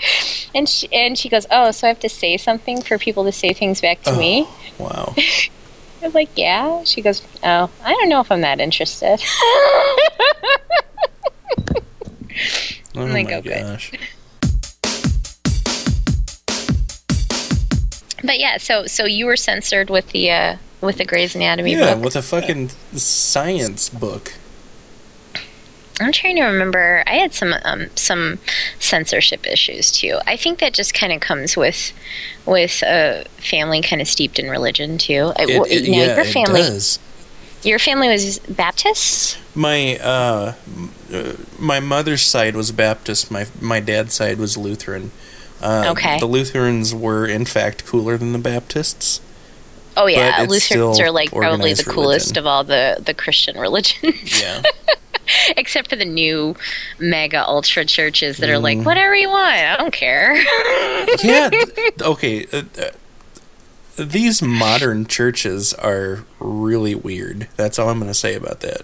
[0.54, 3.32] And she, and she goes, oh, so I have to say something for people to
[3.32, 4.46] say things back to me?
[4.46, 5.14] Oh, wow.
[6.02, 6.82] I'm like, yeah.
[6.84, 9.22] She goes, oh, I don't know if I'm that interested.
[12.96, 13.40] Oh my okay.
[13.62, 13.92] gosh.
[18.24, 21.94] but yeah, so so you were censored with the uh, with the Gray's Anatomy Yeah,
[21.94, 22.04] book.
[22.04, 24.34] with a fucking science book.
[26.00, 27.02] I'm trying to remember.
[27.06, 28.38] I had some um, some
[28.78, 30.18] censorship issues too.
[30.26, 31.92] I think that just kind of comes with
[32.46, 35.32] with a family kind of steeped in religion too.
[35.38, 36.98] It, well, it- you know, yeah, your family, it does.
[37.62, 39.38] your family was Baptist.
[39.54, 40.54] My uh,
[41.12, 43.30] uh, my mother's side was Baptist.
[43.30, 45.10] My my dad's side was Lutheran.
[45.62, 46.18] Uh, Okay.
[46.18, 49.20] The Lutherans were in fact cooler than the Baptists.
[49.96, 52.38] Oh yeah, Lutherans are like probably the coolest religion.
[52.38, 54.62] of all the the Christian religions, Yeah.
[55.56, 56.54] except for the new
[56.98, 58.62] mega ultra churches that are Mm.
[58.62, 59.52] like whatever you want.
[59.54, 60.36] I don't care.
[61.24, 61.50] yeah.
[62.02, 62.46] Okay.
[62.52, 62.90] Uh, uh,
[63.96, 67.48] these modern churches are really weird.
[67.56, 68.82] That's all I'm going to say about that.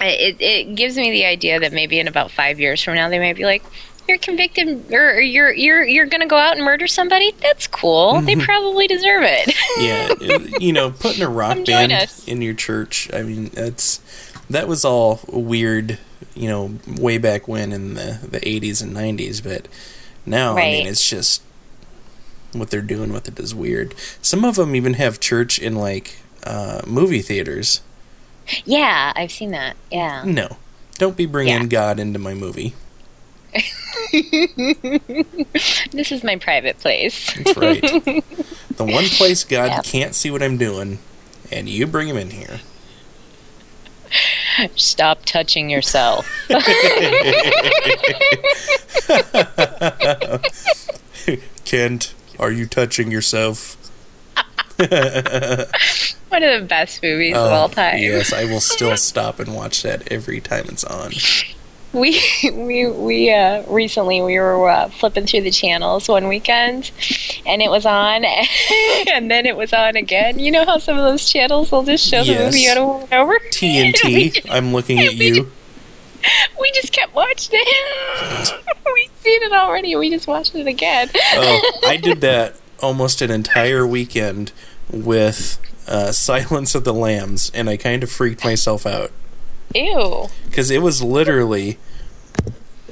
[0.00, 3.18] it, it gives me the idea that maybe in about five years from now they
[3.18, 3.62] might be like
[4.06, 8.36] you're convicted or you're you're you're gonna go out and murder somebody that's cool they
[8.36, 13.08] probably deserve it Yeah, you know, putting a rock Come band in your church.
[13.14, 14.00] I mean, that's
[14.50, 15.98] that was all weird.
[16.34, 19.68] You know, way back when in the the 80s and 90s, but
[20.26, 21.42] now I mean, it's just
[22.52, 23.94] what they're doing with it is weird.
[24.22, 27.80] Some of them even have church in like uh, movie theaters.
[28.66, 30.58] yeah i've seen that yeah No,
[30.98, 31.66] don't be bringing Yeah.
[31.66, 32.74] God into my movie.
[35.92, 37.80] this is my private place That's right.
[38.76, 39.80] the one place God Yeah.
[39.82, 40.98] can't see what I'm doing,
[41.50, 42.60] and you bring him in here.
[44.76, 46.28] Stop touching yourself
[51.64, 53.76] Kent, are you touching yourself?
[54.76, 54.90] one of
[56.60, 60.10] the best movies of Oh, all time Yes, I will still stop and watch that
[60.12, 61.12] every time it's on.
[61.94, 62.20] We
[62.54, 66.90] we we uh recently we were uh, flipping through the channels one weekend
[67.46, 68.24] and it was on
[69.12, 70.38] and then it was on again.
[70.38, 73.04] You know how some of those channels will just show the movie over?
[73.04, 75.50] And over We TNT, just- I'm looking at you.
[76.60, 78.54] we just kept watching it.
[78.86, 81.10] We've seen it already we just watched it again.
[81.14, 84.52] Oh, I did that almost an entire weekend
[84.90, 89.10] with uh, Silence of the Lambs, and I kind of freaked myself out.
[89.74, 91.78] Ew because it was literally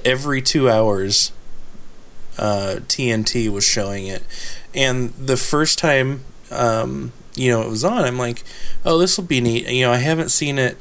[0.05, 1.33] every two hours
[2.39, 4.23] uh, TNT was showing it,
[4.75, 8.43] and the first time um, you know it was on, I'm like,
[8.85, 9.69] oh, this will be neat.
[9.69, 10.77] You know, I haven't seen it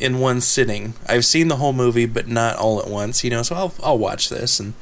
[0.00, 0.94] in one sitting.
[1.06, 3.22] I've seen the whole movie, but not all at once.
[3.24, 4.72] You know, so I'll I'll watch this, and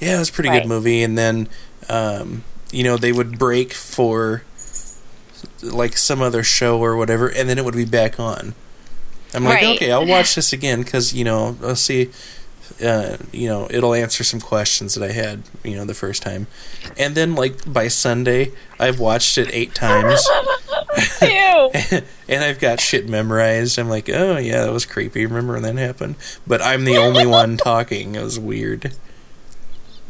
[0.00, 0.62] yeah, it was a pretty Right.
[0.62, 1.02] good movie.
[1.02, 1.48] And then
[1.88, 4.42] um, you know, they would break for
[5.62, 8.54] like some other show or whatever, and then it would be back on.
[9.34, 9.76] I'm like, Right.
[9.76, 12.10] okay, I'll watch this again because you know I'll see.
[12.84, 16.46] Uh, you know, it'll answer some questions that I had, you know, the first time,
[16.96, 20.24] and then like by Sunday, I've watched it eight times,
[21.22, 21.70] Ew.
[22.28, 23.78] and I've got shit memorized.
[23.78, 25.26] I'm like, oh yeah, that was creepy.
[25.26, 26.16] Remember when that happened?
[26.46, 28.14] But I'm the only one talking.
[28.14, 28.92] It was weird.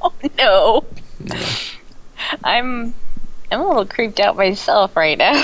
[0.03, 0.85] Oh no.
[2.45, 2.93] I'm
[3.51, 5.43] I'm a little creeped out myself right now.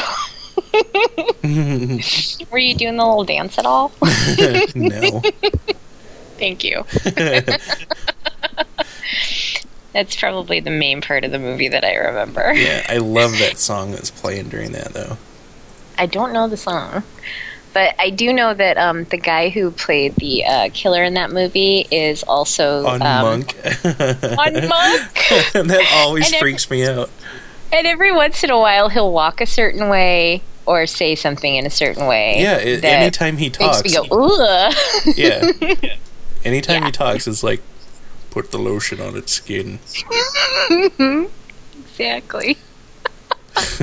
[2.50, 3.92] Were you doing the little dance at all?
[4.74, 5.22] no.
[6.38, 6.84] Thank you.
[9.92, 12.52] That's probably the main part of the movie that I remember.
[12.52, 15.18] Yeah, I love that song that's playing during that though.
[15.96, 17.04] I don't know the song,
[17.72, 21.30] but I do know that um, the guy who played the uh, killer in that
[21.30, 23.54] movie is also On um, Monk.
[23.84, 25.12] On Monk.
[25.52, 27.08] that always And every- freaks me out.
[27.74, 31.66] And every once in a while, he'll walk a certain way or say something in
[31.66, 32.40] a certain way.
[32.40, 33.82] Yeah, it, anytime he makes talks.
[33.84, 34.72] me go, ugh.
[35.16, 35.50] yeah.
[36.44, 36.86] Anytime Yeah.
[36.86, 37.62] he talks, it's like
[38.30, 39.78] put the lotion on its skin.
[41.90, 42.58] exactly.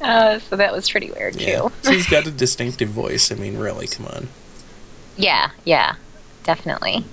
[0.00, 1.60] uh, so that was pretty weird Yeah.
[1.62, 1.72] too.
[1.82, 3.32] So he's got a distinctive voice.
[3.32, 4.28] I mean, really, come on.
[5.16, 5.94] Yeah, yeah,
[6.44, 7.04] definitely.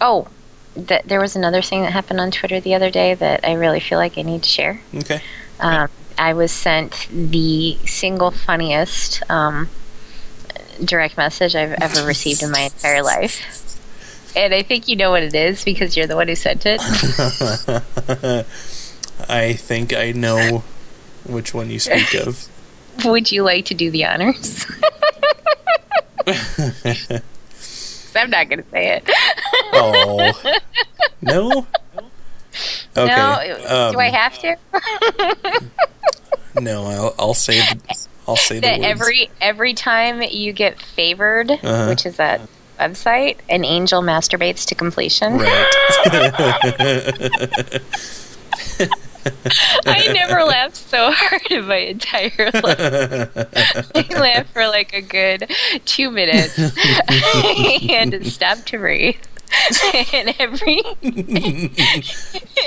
[0.00, 0.28] Oh,
[0.74, 3.80] th- there was another thing that happened on Twitter the other day that I really
[3.80, 4.80] feel like I need to share.
[4.94, 5.22] Okay.
[5.60, 9.68] Um, I was sent the single funniest um,
[10.84, 13.60] direct message I've ever received in my entire life.
[14.36, 16.80] And I think you know what it is because you're the one who sent it.
[19.28, 20.64] I think I know
[21.24, 22.48] which one you speak of.
[23.04, 24.66] Would you like to do the honors?
[28.16, 29.10] I'm not going to say it.
[29.76, 30.32] Oh.
[31.22, 31.66] No?
[32.96, 33.06] Okay.
[33.06, 34.56] no, do I um, have to?
[36.60, 41.50] No, I'll, I'll say the, I'll say the that every every time you get favored,
[41.50, 41.86] Uh-huh.
[41.88, 42.40] which is that
[42.78, 45.38] website, an angel masturbates to completion.
[45.38, 45.66] Right.
[49.86, 53.30] I never laughed so hard in my entire life.
[53.94, 55.50] I laughed for like a good
[55.86, 56.58] two minutes
[57.88, 59.16] and stopped to breathe.
[60.12, 60.82] and every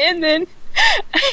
[0.02, 0.48] and then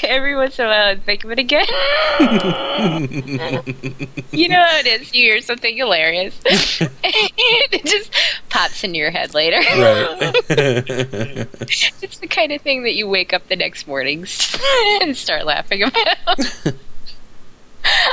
[0.02, 1.66] every once in a while I'd think of it again.
[4.32, 5.14] you know how it is.
[5.14, 6.38] You hear something hilarious.
[6.46, 8.12] and it just
[8.48, 9.58] pops into your head later.
[9.58, 10.32] right.
[12.02, 14.26] It's the kind of thing that you wake up the next morning
[15.00, 16.38] and start laughing about.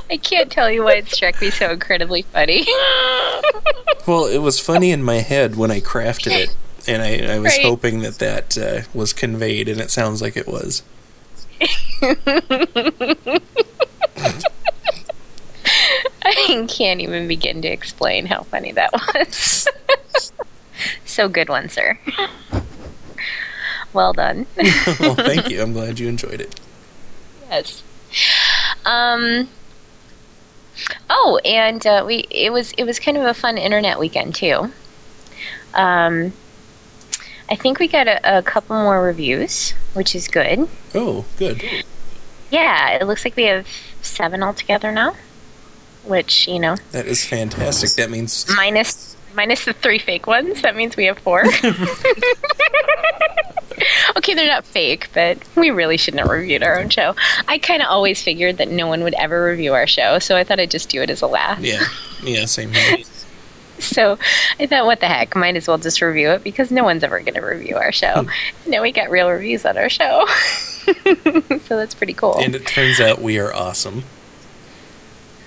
[0.09, 2.65] I can't tell you why it struck me so incredibly funny.
[4.07, 6.55] well, it was funny in my head when I crafted it,
[6.87, 7.65] and I, I was Right.
[7.65, 10.83] hoping that that uh, was conveyed, and it sounds like it was.
[16.23, 19.67] I can't even begin to explain how funny that was.
[21.05, 21.97] so good one, sir.
[23.93, 24.45] Well done.
[24.99, 25.61] well, thank you.
[25.61, 26.59] I'm glad you enjoyed it.
[27.49, 27.83] yes.
[28.85, 29.49] Um.
[31.09, 34.71] Oh, and uh, we it was it was kind of a fun internet weekend too.
[35.73, 36.33] Um,
[37.51, 40.69] I think we got a, a couple more reviews, which is good.
[40.95, 41.61] Oh, good.
[42.49, 43.67] Yeah, it looks like we have
[44.01, 45.15] seven altogether now,
[46.05, 47.91] which you know, That is fantastic.
[47.91, 50.61] That means minus minus the three fake ones.
[50.61, 51.43] That means we have four.
[54.15, 57.15] okay, they're not fake, but we really shouldn't have reviewed our own show.
[57.49, 60.45] I kind of always figured that no one would ever review our show, so I
[60.45, 61.59] thought I'd just do it as a laugh.
[61.59, 61.83] yeah,
[62.23, 63.03] yeah, same here.
[63.91, 64.17] So
[64.59, 67.19] I thought, what the heck, might as well just review it because no one's ever
[67.19, 68.25] going to review our show.
[68.67, 70.25] now we got real reviews on our show,
[70.85, 72.37] so that's pretty cool.
[72.39, 74.03] And it turns out we are awesome.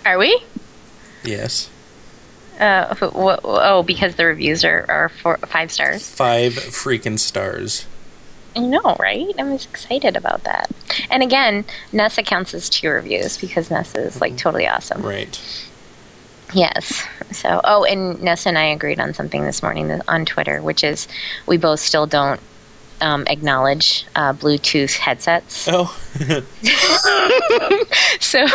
[0.05, 0.43] Are we?
[1.23, 1.71] Yes,
[2.61, 6.09] Uh, oh, because the reviews are, are four, five stars.
[6.09, 7.87] five freaking stars.
[8.57, 9.35] I know, right?
[9.39, 10.71] I'm just excited about that.
[11.11, 15.03] And again, Nessa counts as two reviews because Nessa is like totally awesome.
[15.03, 15.41] Right.
[16.55, 17.05] Yes.
[17.33, 21.09] So, oh, and Nessa and I agreed on something this morning on Twitter, which is
[21.47, 22.41] we both still don't
[23.01, 25.67] um, acknowledge uh, Bluetooth headsets.
[25.69, 25.93] Oh,
[28.21, 28.47] So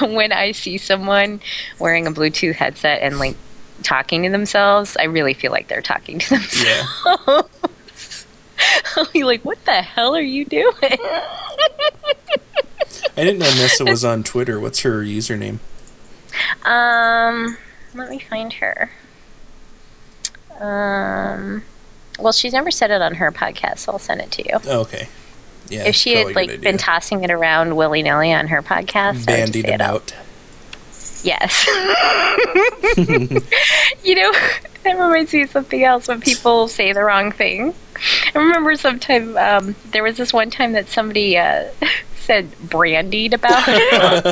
[0.00, 1.40] when I see someone
[1.78, 3.36] wearing a Bluetooth headset and like
[3.82, 6.64] talking to themselves, I really feel like they're talking to themselves.
[6.64, 7.42] yeah.
[9.14, 10.72] You're like, what the hell are you doing?
[10.82, 10.98] I
[13.16, 14.60] didn't know Nessa was on Twitter.
[14.60, 15.58] What's her username?
[16.64, 17.56] Um,
[17.94, 18.90] let me find her.
[20.60, 21.62] Um,
[22.18, 24.58] well, she's never said it on her podcast, so I'll send it to you.
[24.66, 25.08] Oh, okay.
[25.68, 29.66] Yeah, if she had like been tossing it around willy nilly on her podcast, bandied
[29.66, 30.12] it out.
[30.12, 30.14] about.
[31.24, 31.66] Yes.
[34.04, 34.32] you know,
[34.84, 37.74] that reminds me of something else when people say the wrong thing.
[38.34, 41.64] I remember sometime um, there was this one time that somebody uh,
[42.16, 44.28] said brandied about it.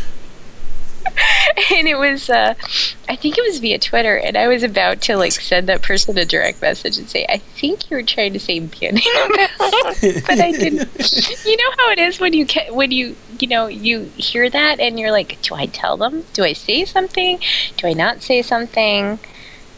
[1.71, 2.55] and it was uh,
[3.09, 6.17] I think it was via Twitter and I was about to like send that person
[6.19, 10.53] a direct message and say I think you were trying to say banning but I
[10.53, 11.45] didn't.
[11.45, 14.81] You know how it is when you ca- when you you know you hear that
[14.81, 16.25] and you're like do I tell them?
[16.33, 17.41] Do I say something?
[17.77, 19.19] Do I not say something?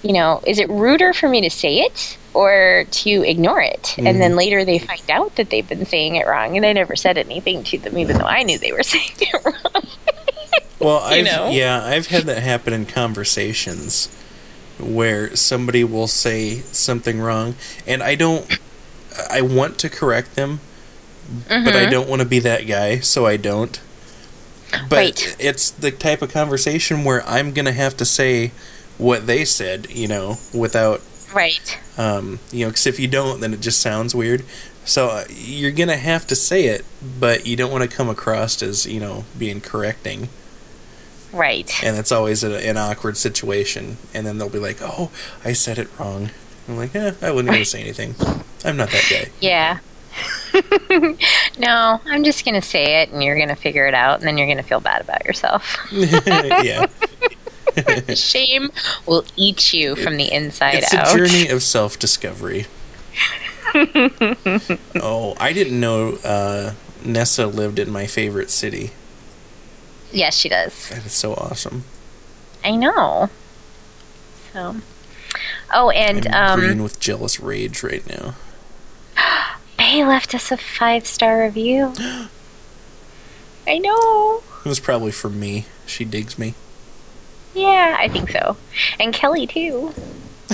[0.02, 4.20] You know is it ruder for me to say it or to ignore it and
[4.20, 7.18] then later they find out that they've been saying it wrong and I never said
[7.18, 9.84] anything to them even though I knew they were saying it wrong
[10.80, 11.50] Well, I've, know?
[11.50, 14.08] yeah, I've had that happen in conversations
[14.80, 17.54] where somebody will say something wrong,
[17.86, 18.50] and I don't.
[19.30, 20.58] I want to correct them,
[21.48, 21.86] but Mm-hmm.
[21.86, 23.80] I don't want to be that guy, so I don't.
[24.88, 25.36] But Right.
[25.38, 28.50] it's the type of conversation where I'm gonna have to say
[28.98, 31.00] what they said, you know, without
[31.32, 34.44] right um, you know, because if you don't, then it just sounds weird.
[34.84, 36.84] So uh, you're gonna have to say it,
[37.18, 40.28] but you don't want to come across as you know being correcting,
[41.32, 43.98] right and it's always a, an awkward situation.
[44.12, 45.10] And then they'll be like, "Oh,
[45.44, 46.30] I said it wrong."
[46.68, 48.14] I'm like, "Eh, I wouldn't even say anything.
[48.64, 49.78] I'm not that guy." Yeah.
[51.58, 54.46] no, I'm just to say it and you're to figure it out and then you're
[54.58, 55.76] to feel bad about yourself.
[55.90, 56.86] yeah,
[58.14, 58.70] Shame
[59.06, 61.14] will eat you from the inside it's out.
[61.14, 62.66] a journey of self-discovery.
[63.74, 68.90] oh, I didn't know uh, Nessa lived in my favorite city.
[70.12, 70.88] Yes, she does.
[70.90, 71.84] That is so awesome.
[72.64, 73.30] I know.
[74.52, 74.76] So.
[75.72, 78.34] Oh, and I'm um, green with jealous rage right now.
[79.78, 81.94] Bay left us a five star review.
[83.66, 84.42] I know.
[84.64, 85.66] It was probably for me.
[85.86, 86.54] She digs me.
[87.54, 88.56] Yeah, I think so.
[88.98, 89.92] And Kelly, too.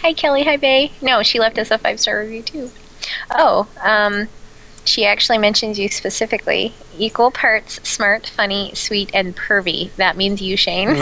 [0.00, 0.44] Hi, Kelly.
[0.44, 0.92] Hi, Bay.
[1.02, 2.70] No, she left us a five star review, too.
[3.30, 4.28] Oh, um,
[4.84, 6.74] she actually mentions you specifically.
[6.96, 9.94] Equal parts smart, funny, sweet, and pervy.
[9.96, 10.88] That means you, Shane.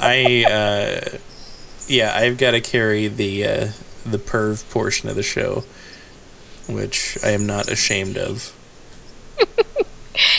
[0.00, 1.18] I, uh,
[1.88, 3.68] yeah, I've got to carry the uh,
[4.06, 5.64] the perv portion of the show,
[6.68, 8.54] which I am not ashamed of.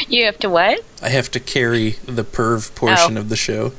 [0.07, 0.83] you have to what?
[1.01, 3.21] I have to carry the perv portion Oh.
[3.21, 3.73] of the show.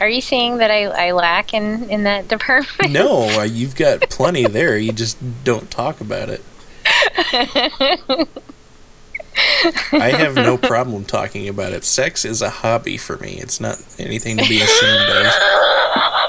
[0.00, 2.90] Are you saying that I, I lack in, in that department?
[2.92, 4.78] No, uh, you've got plenty there.
[4.78, 6.42] You just don't talk about it.
[9.92, 11.84] I have no problem talking about it.
[11.84, 13.34] Sex is a hobby for me.
[13.40, 15.26] It's not anything to be ashamed of.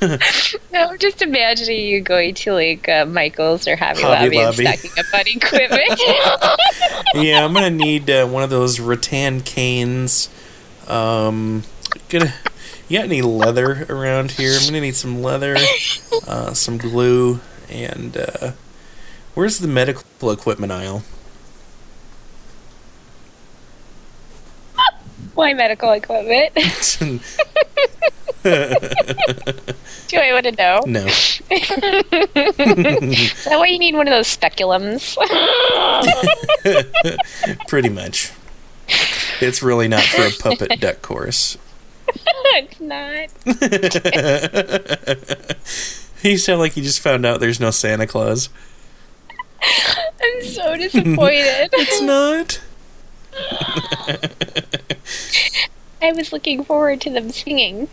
[0.72, 4.46] No, I'm just imagining you going to like uh, Michael's or Hobby, Hobby Lobby, and
[4.46, 4.66] Lobby.
[4.66, 6.00] stocking up on equipment.
[7.26, 10.28] yeah, I'm gonna need uh, one of those rattan canes.
[10.86, 11.64] Um,
[12.08, 12.32] gonna.
[12.88, 14.52] You got any leather around here?
[14.58, 15.56] I'm gonna need some leather,
[16.26, 18.52] uh, some glue, and uh,
[19.34, 21.02] where's the medical equipment aisle?
[25.34, 26.52] Why medical equipment?
[30.10, 30.80] Do I want to know?
[30.86, 31.12] no, Is
[33.44, 35.16] that why you need one of those speculums?
[37.68, 38.32] pretty much.
[39.40, 41.56] It's really not for a puppet duck course.
[42.08, 43.30] it's not.
[46.22, 48.50] You sound like you just found out there's no Santa Claus.
[49.62, 51.70] I'm so disappointed.
[51.72, 52.60] It's not.
[56.02, 57.88] I was looking forward to them singing.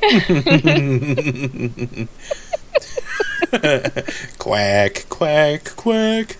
[4.39, 6.38] quack, quack, quack.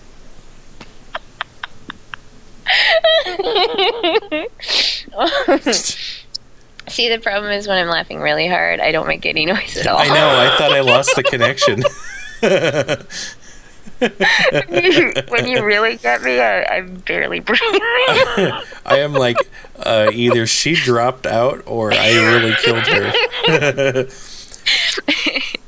[6.88, 9.86] See, the problem is when I'm laughing really hard, I don't make any noise at
[9.86, 9.98] all.
[9.98, 10.14] I know.
[10.14, 11.82] I thought I lost the connection.
[15.28, 17.80] when you really get me, I, I'm barely breathing.
[18.86, 19.36] I am like,
[19.78, 23.12] uh, either she dropped out or I really killed her.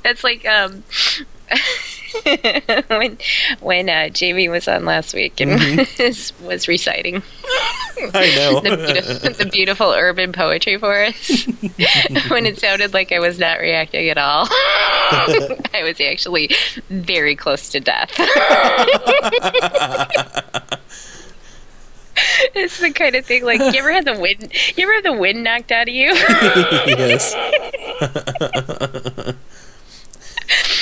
[0.03, 0.83] That's like um
[2.89, 3.19] when
[3.61, 5.53] when uh, Jamie was on last week and
[6.43, 7.23] was reciting
[8.13, 8.61] I know.
[8.61, 11.47] the, beautiful, the beautiful urban poetry for us.
[12.29, 16.51] when it sounded like I was not reacting at all, I was actually
[16.89, 18.11] very close to death.
[22.55, 25.13] it's the kind of thing like you ever had the wind you ever have the
[25.13, 26.07] wind knocked out of you?
[26.87, 27.35] yes.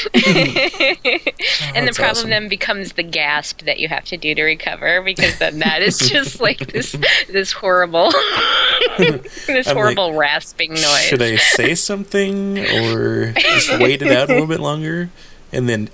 [0.15, 2.31] and the problem awesome.
[2.31, 5.99] then becomes the gasp that you have to do to recover because then that is
[5.99, 6.97] just like this
[7.29, 8.13] this horrible
[8.99, 11.03] this I'm horrible rasping noise.
[11.03, 15.11] Should I say something or just wait it out a little bit longer
[15.53, 15.91] and then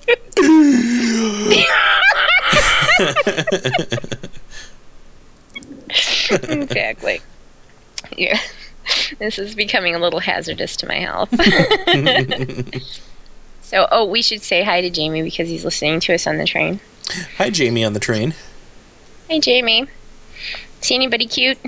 [6.30, 7.20] exactly.
[8.16, 8.38] Yeah.
[9.18, 11.30] This is becoming a little hazardous to my health.
[13.62, 16.46] so, oh, we should say hi to Jamie because he's listening to us on the
[16.46, 16.80] train.
[17.38, 18.34] Hi Jamie on the train.
[19.28, 19.86] Hey, Jamie.
[20.80, 21.58] See anybody cute?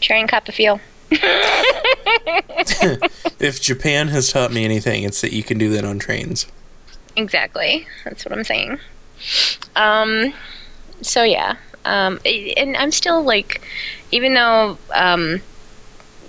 [0.00, 0.80] Try and cop a feel.
[3.40, 6.46] If Japan has taught me anything, it's that you can do that on trains.
[7.16, 7.86] Exactly.
[8.04, 8.78] That's what I'm saying.
[9.76, 10.32] Um,
[11.02, 11.56] so yeah.
[11.84, 13.62] Um, and I'm still like,
[14.10, 15.40] even though, um,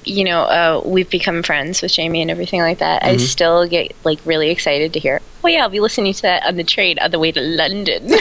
[0.03, 3.95] you know, uh, we've become friends with Jamie and everything like that, I still get
[4.03, 6.97] like really excited to hear, oh yeah, I'll be listening to that on the train
[6.99, 8.07] on the way to London.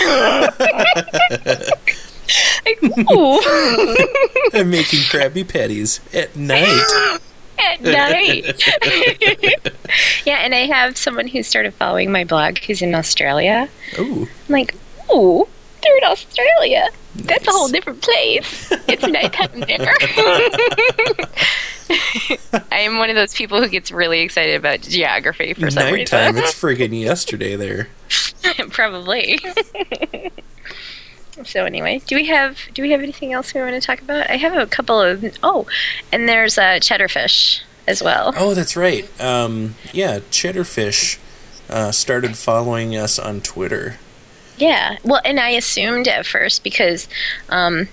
[2.64, 3.40] like, ooh,
[4.52, 7.18] I'm making Krabby Patties at night.
[7.58, 8.62] at night.
[10.26, 13.68] yeah, and I have someone who started following my blog who's in Australia.
[13.98, 14.28] Ooh.
[14.48, 14.74] I'm like,
[15.12, 15.48] ooh,
[15.82, 16.88] they're in Australia.
[17.16, 18.72] That's a whole different place.
[18.88, 19.94] It's nighttime there.
[22.70, 26.34] I am one of those people who gets really excited about geography for some Nighttime.
[26.36, 26.44] reason.
[26.48, 27.88] It's friggin' yesterday there.
[28.70, 29.40] Probably.
[31.44, 34.30] so anyway, do we have do we have anything else we want to talk about?
[34.30, 35.66] I have a couple of oh,
[36.12, 38.32] and there's uh, cheddarfish as well.
[38.36, 39.08] Oh, that's right.
[39.20, 41.18] Um, yeah, Cheddarfish
[41.68, 43.96] uh, started following us on Twitter.
[44.60, 44.98] Yeah.
[45.04, 47.08] Well, and I assumed at first because
[47.48, 47.88] um,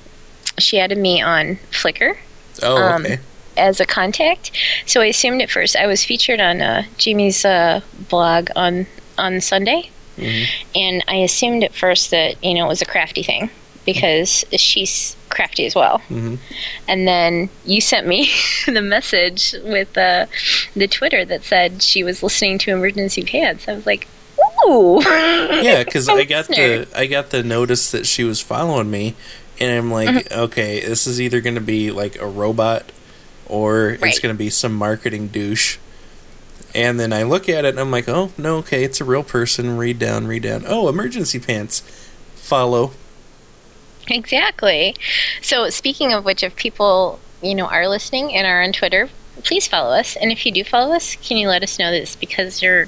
[0.60, 2.18] she added me on Flickr.
[2.62, 3.20] Oh, Um, okay.
[3.56, 4.52] as a contact.
[4.86, 8.86] So I assumed at first I was featured on uh, Jamie's uh, blog on
[9.18, 9.90] on Sunday,
[10.76, 13.50] and I assumed at first that you know it was a crafty thing
[13.86, 16.02] because she's crafty as well.
[16.10, 16.38] Mhm.
[16.88, 18.30] And then you sent me
[18.66, 20.26] the message with uh,
[20.76, 23.68] the Twitter that said she was listening to Emergency Pants.
[23.68, 24.08] I was like,
[25.64, 29.16] Yeah, because I got the I got the notice that she was following me,
[29.60, 30.40] and I'm like, Mm-hmm.
[30.42, 32.92] okay, this is either going to be like a robot,
[33.48, 35.78] or it's going to be some marketing douche.
[36.76, 39.24] And then I look at it and I'm like, oh no, okay, it's a real
[39.24, 39.78] person.
[39.78, 40.64] Read down, read down.
[40.68, 41.82] Oh, emergency pants.
[42.36, 42.92] Follow.
[44.10, 44.96] Exactly.
[45.42, 49.10] So, speaking of which, if people you know are listening and are on Twitter,
[49.44, 50.16] please follow us.
[50.16, 52.88] And if you do follow us, can you let us know this because you're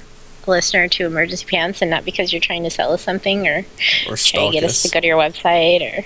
[0.49, 3.65] listener to Emergency Pants and not because you're trying to sell us something or
[4.09, 4.71] Or trying to get us.
[4.71, 6.05] us to go to your website or.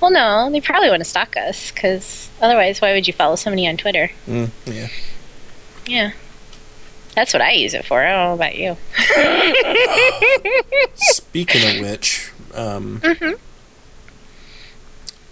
[0.00, 3.66] Well, no, they probably want to stalk us because otherwise, why would you follow somebody
[3.68, 4.10] on Twitter?
[4.26, 4.88] Mm, yeah.
[5.86, 6.10] Yeah.
[7.14, 8.02] That's what I use it for.
[8.02, 8.76] I don't know about you.
[10.94, 13.00] Speaking of which, um,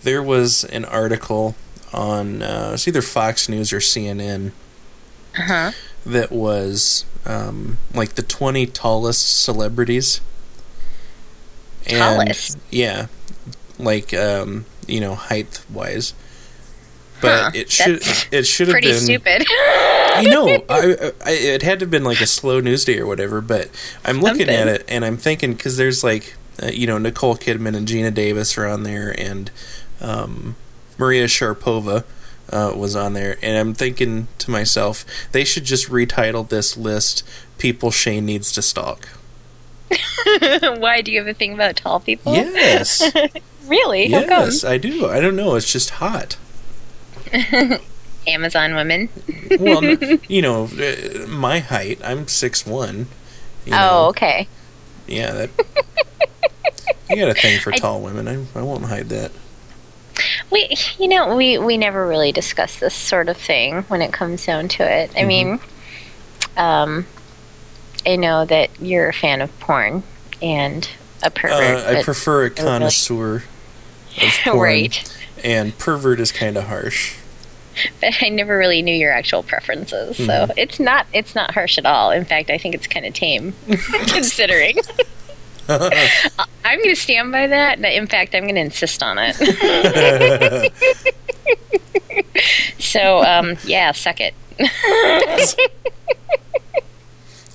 [0.03, 1.55] there was an article
[1.93, 4.53] on uh, it's either Fox News or CNN
[5.39, 5.71] Uh huh.
[6.07, 10.21] That was um, like the 20 tallest celebrities.
[11.87, 12.59] And, Tallest?
[12.71, 13.07] Yeah,
[13.79, 16.15] like um, you know, height wise.
[17.21, 19.47] But Huh, it should it should have been Pretty stupid.
[19.49, 20.49] I know.
[20.69, 23.41] I, I it had to have been like a slow news day or whatever.
[23.41, 23.71] But
[24.05, 27.77] I'm looking at it and I'm thinking because there's like uh, you know Nicole Kidman
[27.77, 29.51] and Geena Davis are on there and
[30.01, 30.57] um,
[30.99, 32.05] Maria Sharapova
[32.55, 37.23] uh, was on there and I'm thinking to myself they should just retitle this list
[37.59, 39.09] "People Shane Needs to Stalk."
[40.79, 42.35] Why do you have a thing about tall people?
[42.35, 43.03] Yes,
[43.67, 44.11] Really?
[44.11, 44.29] How come?
[44.45, 45.07] yes, I do.
[45.09, 45.55] I don't know.
[45.55, 46.37] It's just hot.
[48.27, 49.09] Amazon women.
[49.59, 49.85] Well,
[50.29, 51.99] you know, uh, my height.
[52.05, 53.07] I'm six one.
[53.73, 54.49] Oh, okay.
[55.07, 55.51] Yeah, that.
[57.11, 58.29] I got a thing for I- tall women.
[58.29, 59.33] I, I won't hide that.
[60.51, 64.45] We, you know, we we never really discuss this sort of thing when it comes
[64.47, 65.11] down to it.
[65.17, 65.27] I Mm-hmm.
[65.29, 65.61] mean,
[66.57, 67.07] um,
[68.07, 70.03] I know that you're a fan of porn
[70.43, 70.89] and
[71.23, 71.85] a pervert.
[71.87, 75.17] Uh, I prefer a really- connoisseur of porn, right.
[75.43, 77.17] and pervert is kind of harsh.
[78.01, 80.53] But I never really knew your actual preferences, so Mm-hmm.
[80.59, 82.13] it's not it's not harsh at all.
[82.13, 83.55] In fact, I think it's kind of tame,
[84.07, 84.77] considering.
[85.69, 87.79] I'm going to stand by that.
[87.79, 90.73] In fact, I'm going to insist on it.
[92.79, 94.35] so, um, yeah, suck it.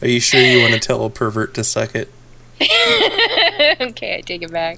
[0.02, 2.12] Are you sure you want to tell a pervert to suck it?
[2.62, 4.78] okay, I take it back.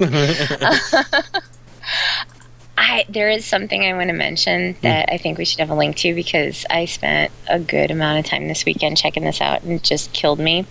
[2.91, 5.75] I there is something I want to mention that I think we should have a
[5.75, 9.63] link to because I spent a good amount of time this weekend checking this out
[9.63, 10.65] and it just killed me.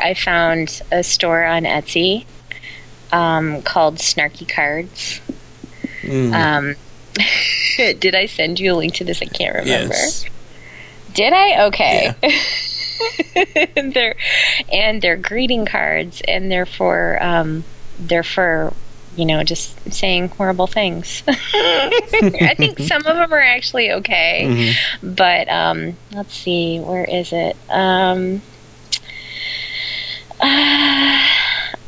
[0.00, 2.24] I found a store on Etsy
[3.12, 5.20] um, called Snarky Cards.
[6.02, 6.74] Mm, Um,
[8.00, 9.20] did I send you a link to this?
[9.20, 9.94] I can't remember.
[9.94, 10.24] yes.
[11.14, 11.66] Did I?
[11.66, 12.14] Okay.
[13.92, 14.16] they're
[14.72, 17.64] and they're greeting cards, and they're for um,
[17.98, 18.72] they're for
[19.18, 21.22] you know just saying horrible things.
[21.28, 25.16] I think some of them are actually okay, Mhm.
[25.16, 27.56] but um, let's see, where is it?
[27.68, 28.40] Um,
[30.40, 31.20] uh,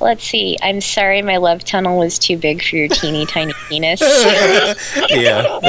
[0.01, 0.57] let's see.
[0.61, 4.01] I'm sorry, my love tunnel was too big for your teeny tiny penis.
[5.11, 5.61] yeah.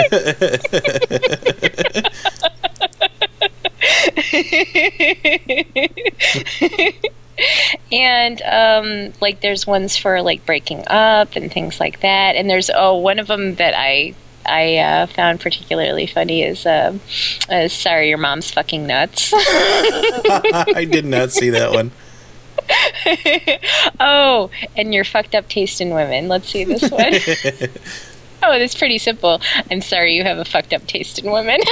[7.92, 12.36] And um, like there's ones for like breaking up and things like that.
[12.36, 14.16] And there's oh one of them that I
[14.46, 16.98] I uh, found particularly funny is uh,
[17.50, 19.32] uh, sorry your mom's fucking nuts.
[19.36, 21.92] I did not see that one.
[24.00, 26.28] oh, and your fucked up taste in women.
[26.28, 27.14] Let's see this one.
[28.44, 29.42] oh, it's pretty simple.
[29.70, 31.60] I'm sorry you have a fucked up taste in women.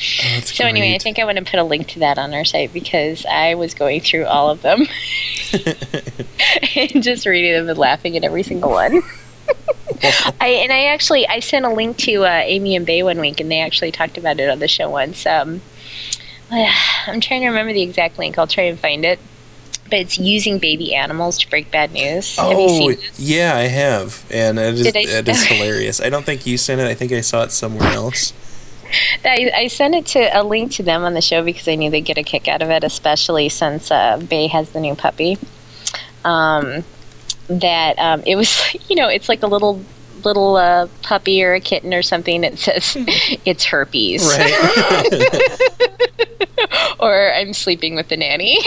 [0.00, 2.32] Oh, that's So anyway, I think I want to put a link to that on
[2.32, 4.86] our site because I was going through all of them
[6.76, 9.02] and just reading them and laughing at every single one.
[10.40, 13.40] I and I actually I sent a link to uh, Amy and Bay one week,
[13.40, 15.26] and they actually talked about it on the show once.
[15.26, 15.60] Um,
[16.50, 18.38] I'm trying to remember the exact link.
[18.38, 19.18] I'll try and find it.
[19.90, 22.36] But it's using baby animals to break bad news.
[22.36, 26.00] Have you Oh, yeah, I have, and it is, I- it is hilarious.
[26.00, 26.86] I don't think you sent it.
[26.86, 28.32] I think I saw it somewhere else.
[29.24, 31.90] I, I sent it to a link to them on the show because I knew
[31.90, 35.36] they'd get a kick out of it, especially since uh, Bay has the new puppy.
[36.24, 36.84] Um,
[37.48, 39.82] that um, it was, you know, it's like a little
[40.24, 42.96] little uh, puppy or a kitten or something that says
[43.44, 45.28] it's herpes Right.
[46.98, 48.58] or I'm sleeping with the nanny.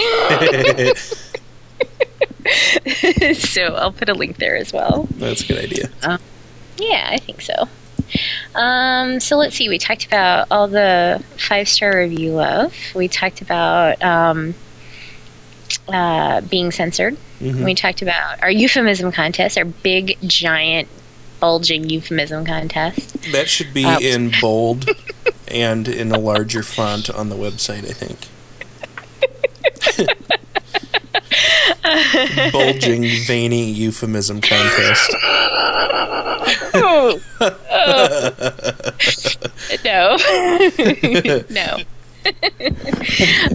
[3.36, 5.08] so I'll put a link there as well.
[5.18, 5.90] That's a good idea.
[6.78, 7.68] Yeah, I think so.
[8.56, 9.70] Um, so let's see.
[9.70, 12.76] We talked about all the five star review love.
[12.96, 14.54] We talked about um,
[15.88, 17.18] uh, being censored.
[17.40, 17.64] Mhm.
[17.64, 20.88] We talked about our euphemism contest, our big, giant,
[21.40, 23.22] bulging euphemism contest.
[23.32, 24.90] That should be Uh, in bold
[25.48, 28.28] and in a larger font on the website, I think.
[32.52, 35.16] Bulging, veiny euphemism contest.
[36.74, 37.20] Oh.
[39.84, 40.18] no.
[41.50, 41.78] no.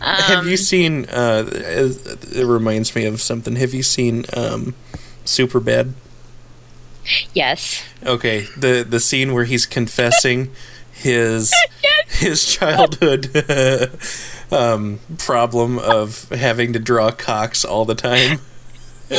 [0.03, 1.07] Have you seen?
[1.07, 3.57] Uh, it reminds me of something.
[3.57, 4.75] Have you seen um,
[5.25, 5.93] Superbad?
[7.33, 7.83] Yes.
[8.05, 10.51] Okay, the the scene where he's confessing
[10.97, 11.53] his
[12.09, 13.31] his childhood
[14.51, 18.41] um, problem of having to draw cocks all the time.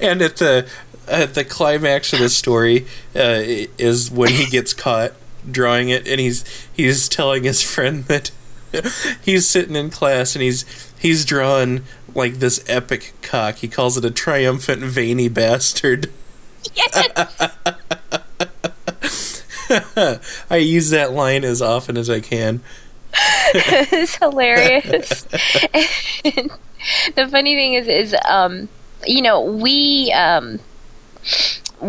[0.00, 0.66] and at the
[1.06, 3.42] at the climax of the story uh,
[3.76, 5.12] is when he gets caught
[5.50, 8.30] drawing it, and he's he's telling his friend that
[9.22, 10.64] he's sitting in class and he's
[10.98, 13.56] he's drawing like this epic cock.
[13.56, 16.10] He calls it a triumphant veiny bastard.
[20.50, 22.60] I use that line as often as I can.
[23.54, 25.26] it's hilarious.
[27.16, 28.68] The funny thing is, is um,
[29.06, 30.60] you know, we um,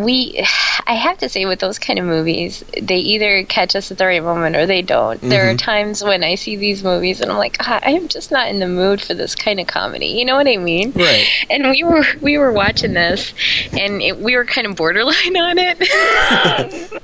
[0.04, 0.46] we,
[0.88, 4.06] I have to say, with those kind of movies, they either catch us at the
[4.06, 5.20] right moment or they don't.
[5.22, 8.32] There are times when I see these movies and I'm like, "Ah, I am just
[8.32, 10.08] not in the mood for this kind of comedy.
[10.08, 10.92] You know what I mean?
[10.92, 11.28] Right.
[11.50, 13.34] And we were we were watching this,
[13.74, 15.80] and it, we were kind of borderline on it.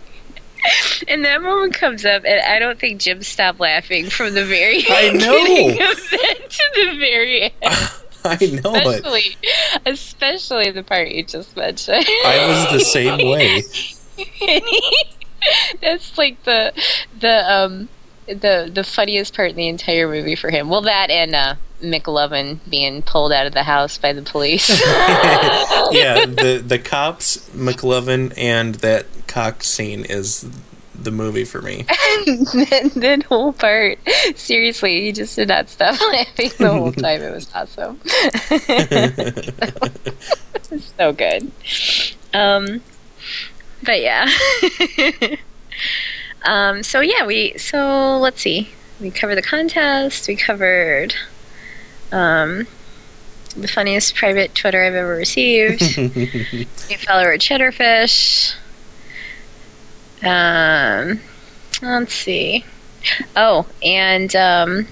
[1.07, 4.83] and that moment comes up, and I don't think Jim stopped laughing from the very
[4.87, 5.43] I know.
[5.43, 7.91] beginning of it to the very end.
[8.25, 9.05] I know it.
[9.05, 9.37] Especially,
[9.85, 12.05] especially the part you just mentioned.
[12.25, 13.63] I was the same way.
[15.81, 16.71] That's like the
[17.19, 17.89] the um
[18.27, 20.69] the the funniest part in the entire movie for him.
[20.69, 24.69] Well, that and uh, McLovin being pulled out of the house by the police.
[24.69, 30.47] Yeah, the the cops, McLovin, and that cock scene is
[31.03, 31.83] the movie for me.
[31.87, 33.99] that, that whole part,
[34.35, 37.21] seriously, he just did not stop laughing the whole time.
[37.21, 37.99] It was awesome.
[40.97, 41.51] so good.
[42.33, 42.81] Um,
[43.83, 44.27] but yeah.
[46.45, 48.69] um, so yeah, we so let's see.
[48.99, 50.27] We covered the contest.
[50.27, 51.15] We covered.
[52.11, 52.67] Um,
[53.55, 55.97] the funniest private Twitter I've ever received.
[55.97, 56.65] New
[56.97, 58.55] follower Cheddarfish.
[60.23, 61.19] Um,
[61.81, 62.63] let's see.
[63.35, 64.87] Oh, and um,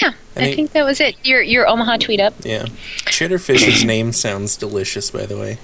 [0.00, 1.16] yeah, I I think- that was it.
[1.24, 2.34] Your your Omaha tweet up.
[2.42, 2.66] Yeah.
[3.04, 5.58] Cheddarfish's name sounds delicious, by the way.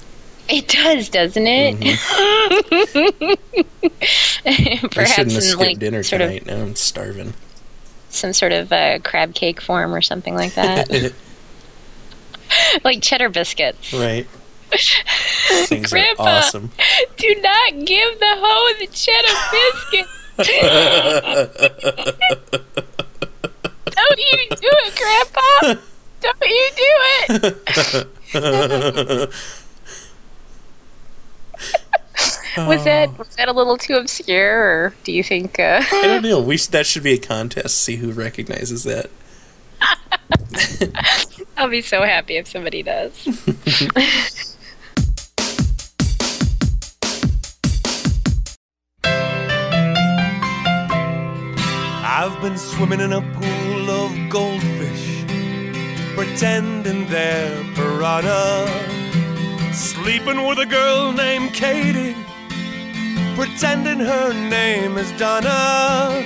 [0.51, 1.77] It does, doesn't it?
[4.47, 6.47] I Perhaps shouldn't have skipped like dinner sort of tonight.
[6.47, 7.35] Now I'm starving.
[8.09, 10.89] some sort of uh, crab cake form or something like that,
[12.85, 13.93] like cheddar biscuits.
[13.93, 14.27] right.
[15.67, 16.23] Things Grandpa.
[16.23, 16.71] awesome.
[17.17, 20.07] Do not give the hoe the cheddar biscuit.
[23.91, 25.49] Don't you do it, Grandpa.
[26.21, 26.93] Don't you do
[28.35, 29.31] it.
[32.67, 35.59] Was that was that a little too obscure, or do you think?
[35.59, 36.41] Uh, I don't know.
[36.41, 37.81] We that should be a contest.
[37.83, 39.11] See who recognizes that.
[41.57, 43.15] I'll be so happy if somebody does.
[52.21, 55.23] I've been swimming in a pool of goldfish,
[56.17, 58.67] pretending they're piranha.
[59.73, 62.17] Sleeping with a girl named Katie,
[63.37, 66.21] pretending her name is Donna.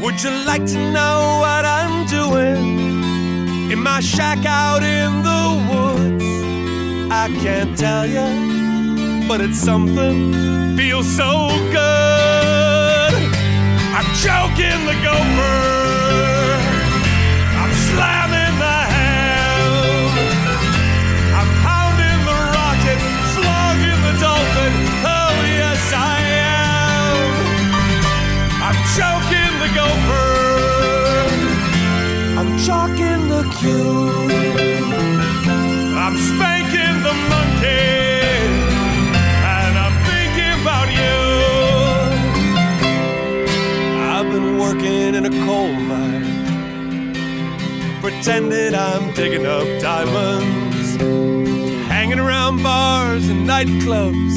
[0.00, 7.10] Would you like to know what I'm doing in my shack out in the woods?
[7.10, 12.31] I can't tell you, but it's something feels so good.
[14.20, 15.58] Choking the gopher.
[17.62, 20.12] I'm slamming the ham.
[21.38, 23.00] I'm pounding the rocket,
[23.32, 24.72] flogging the dolphin.
[25.16, 27.24] Oh, yes, I am.
[28.66, 30.30] I'm choking the gopher.
[32.38, 34.12] I'm chalking the cue.
[35.96, 37.41] I'm spanking the monkey.
[48.12, 50.96] Pretending I'm digging up diamonds,
[51.88, 54.34] hanging around bars and nightclubs,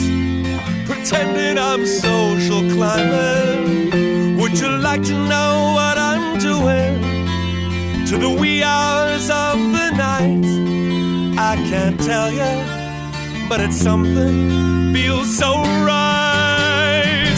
[0.86, 4.38] pretending I'm social climbing.
[4.38, 6.96] Would you like to know what I'm doing
[8.08, 10.46] to the wee hours of the night?
[11.38, 12.54] I can't tell you,
[13.50, 15.52] but it's something feels so
[15.92, 17.38] right.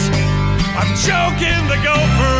[0.80, 2.37] I'm choking the gopher.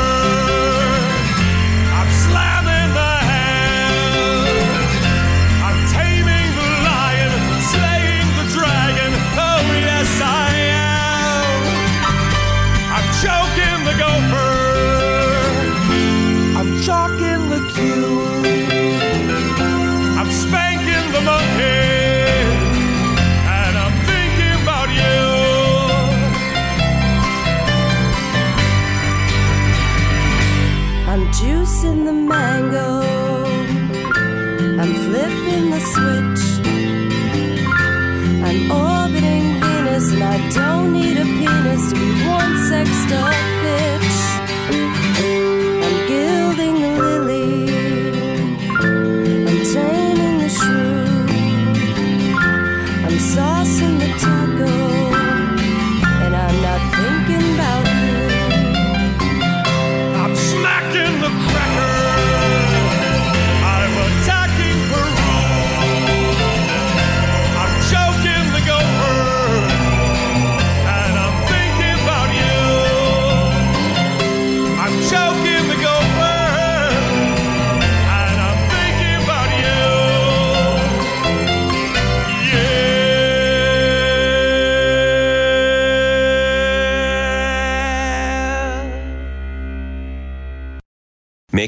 [31.78, 32.97] Juicing the mango.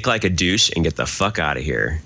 [0.06, 1.98] Like a douche and get the fuck out of here.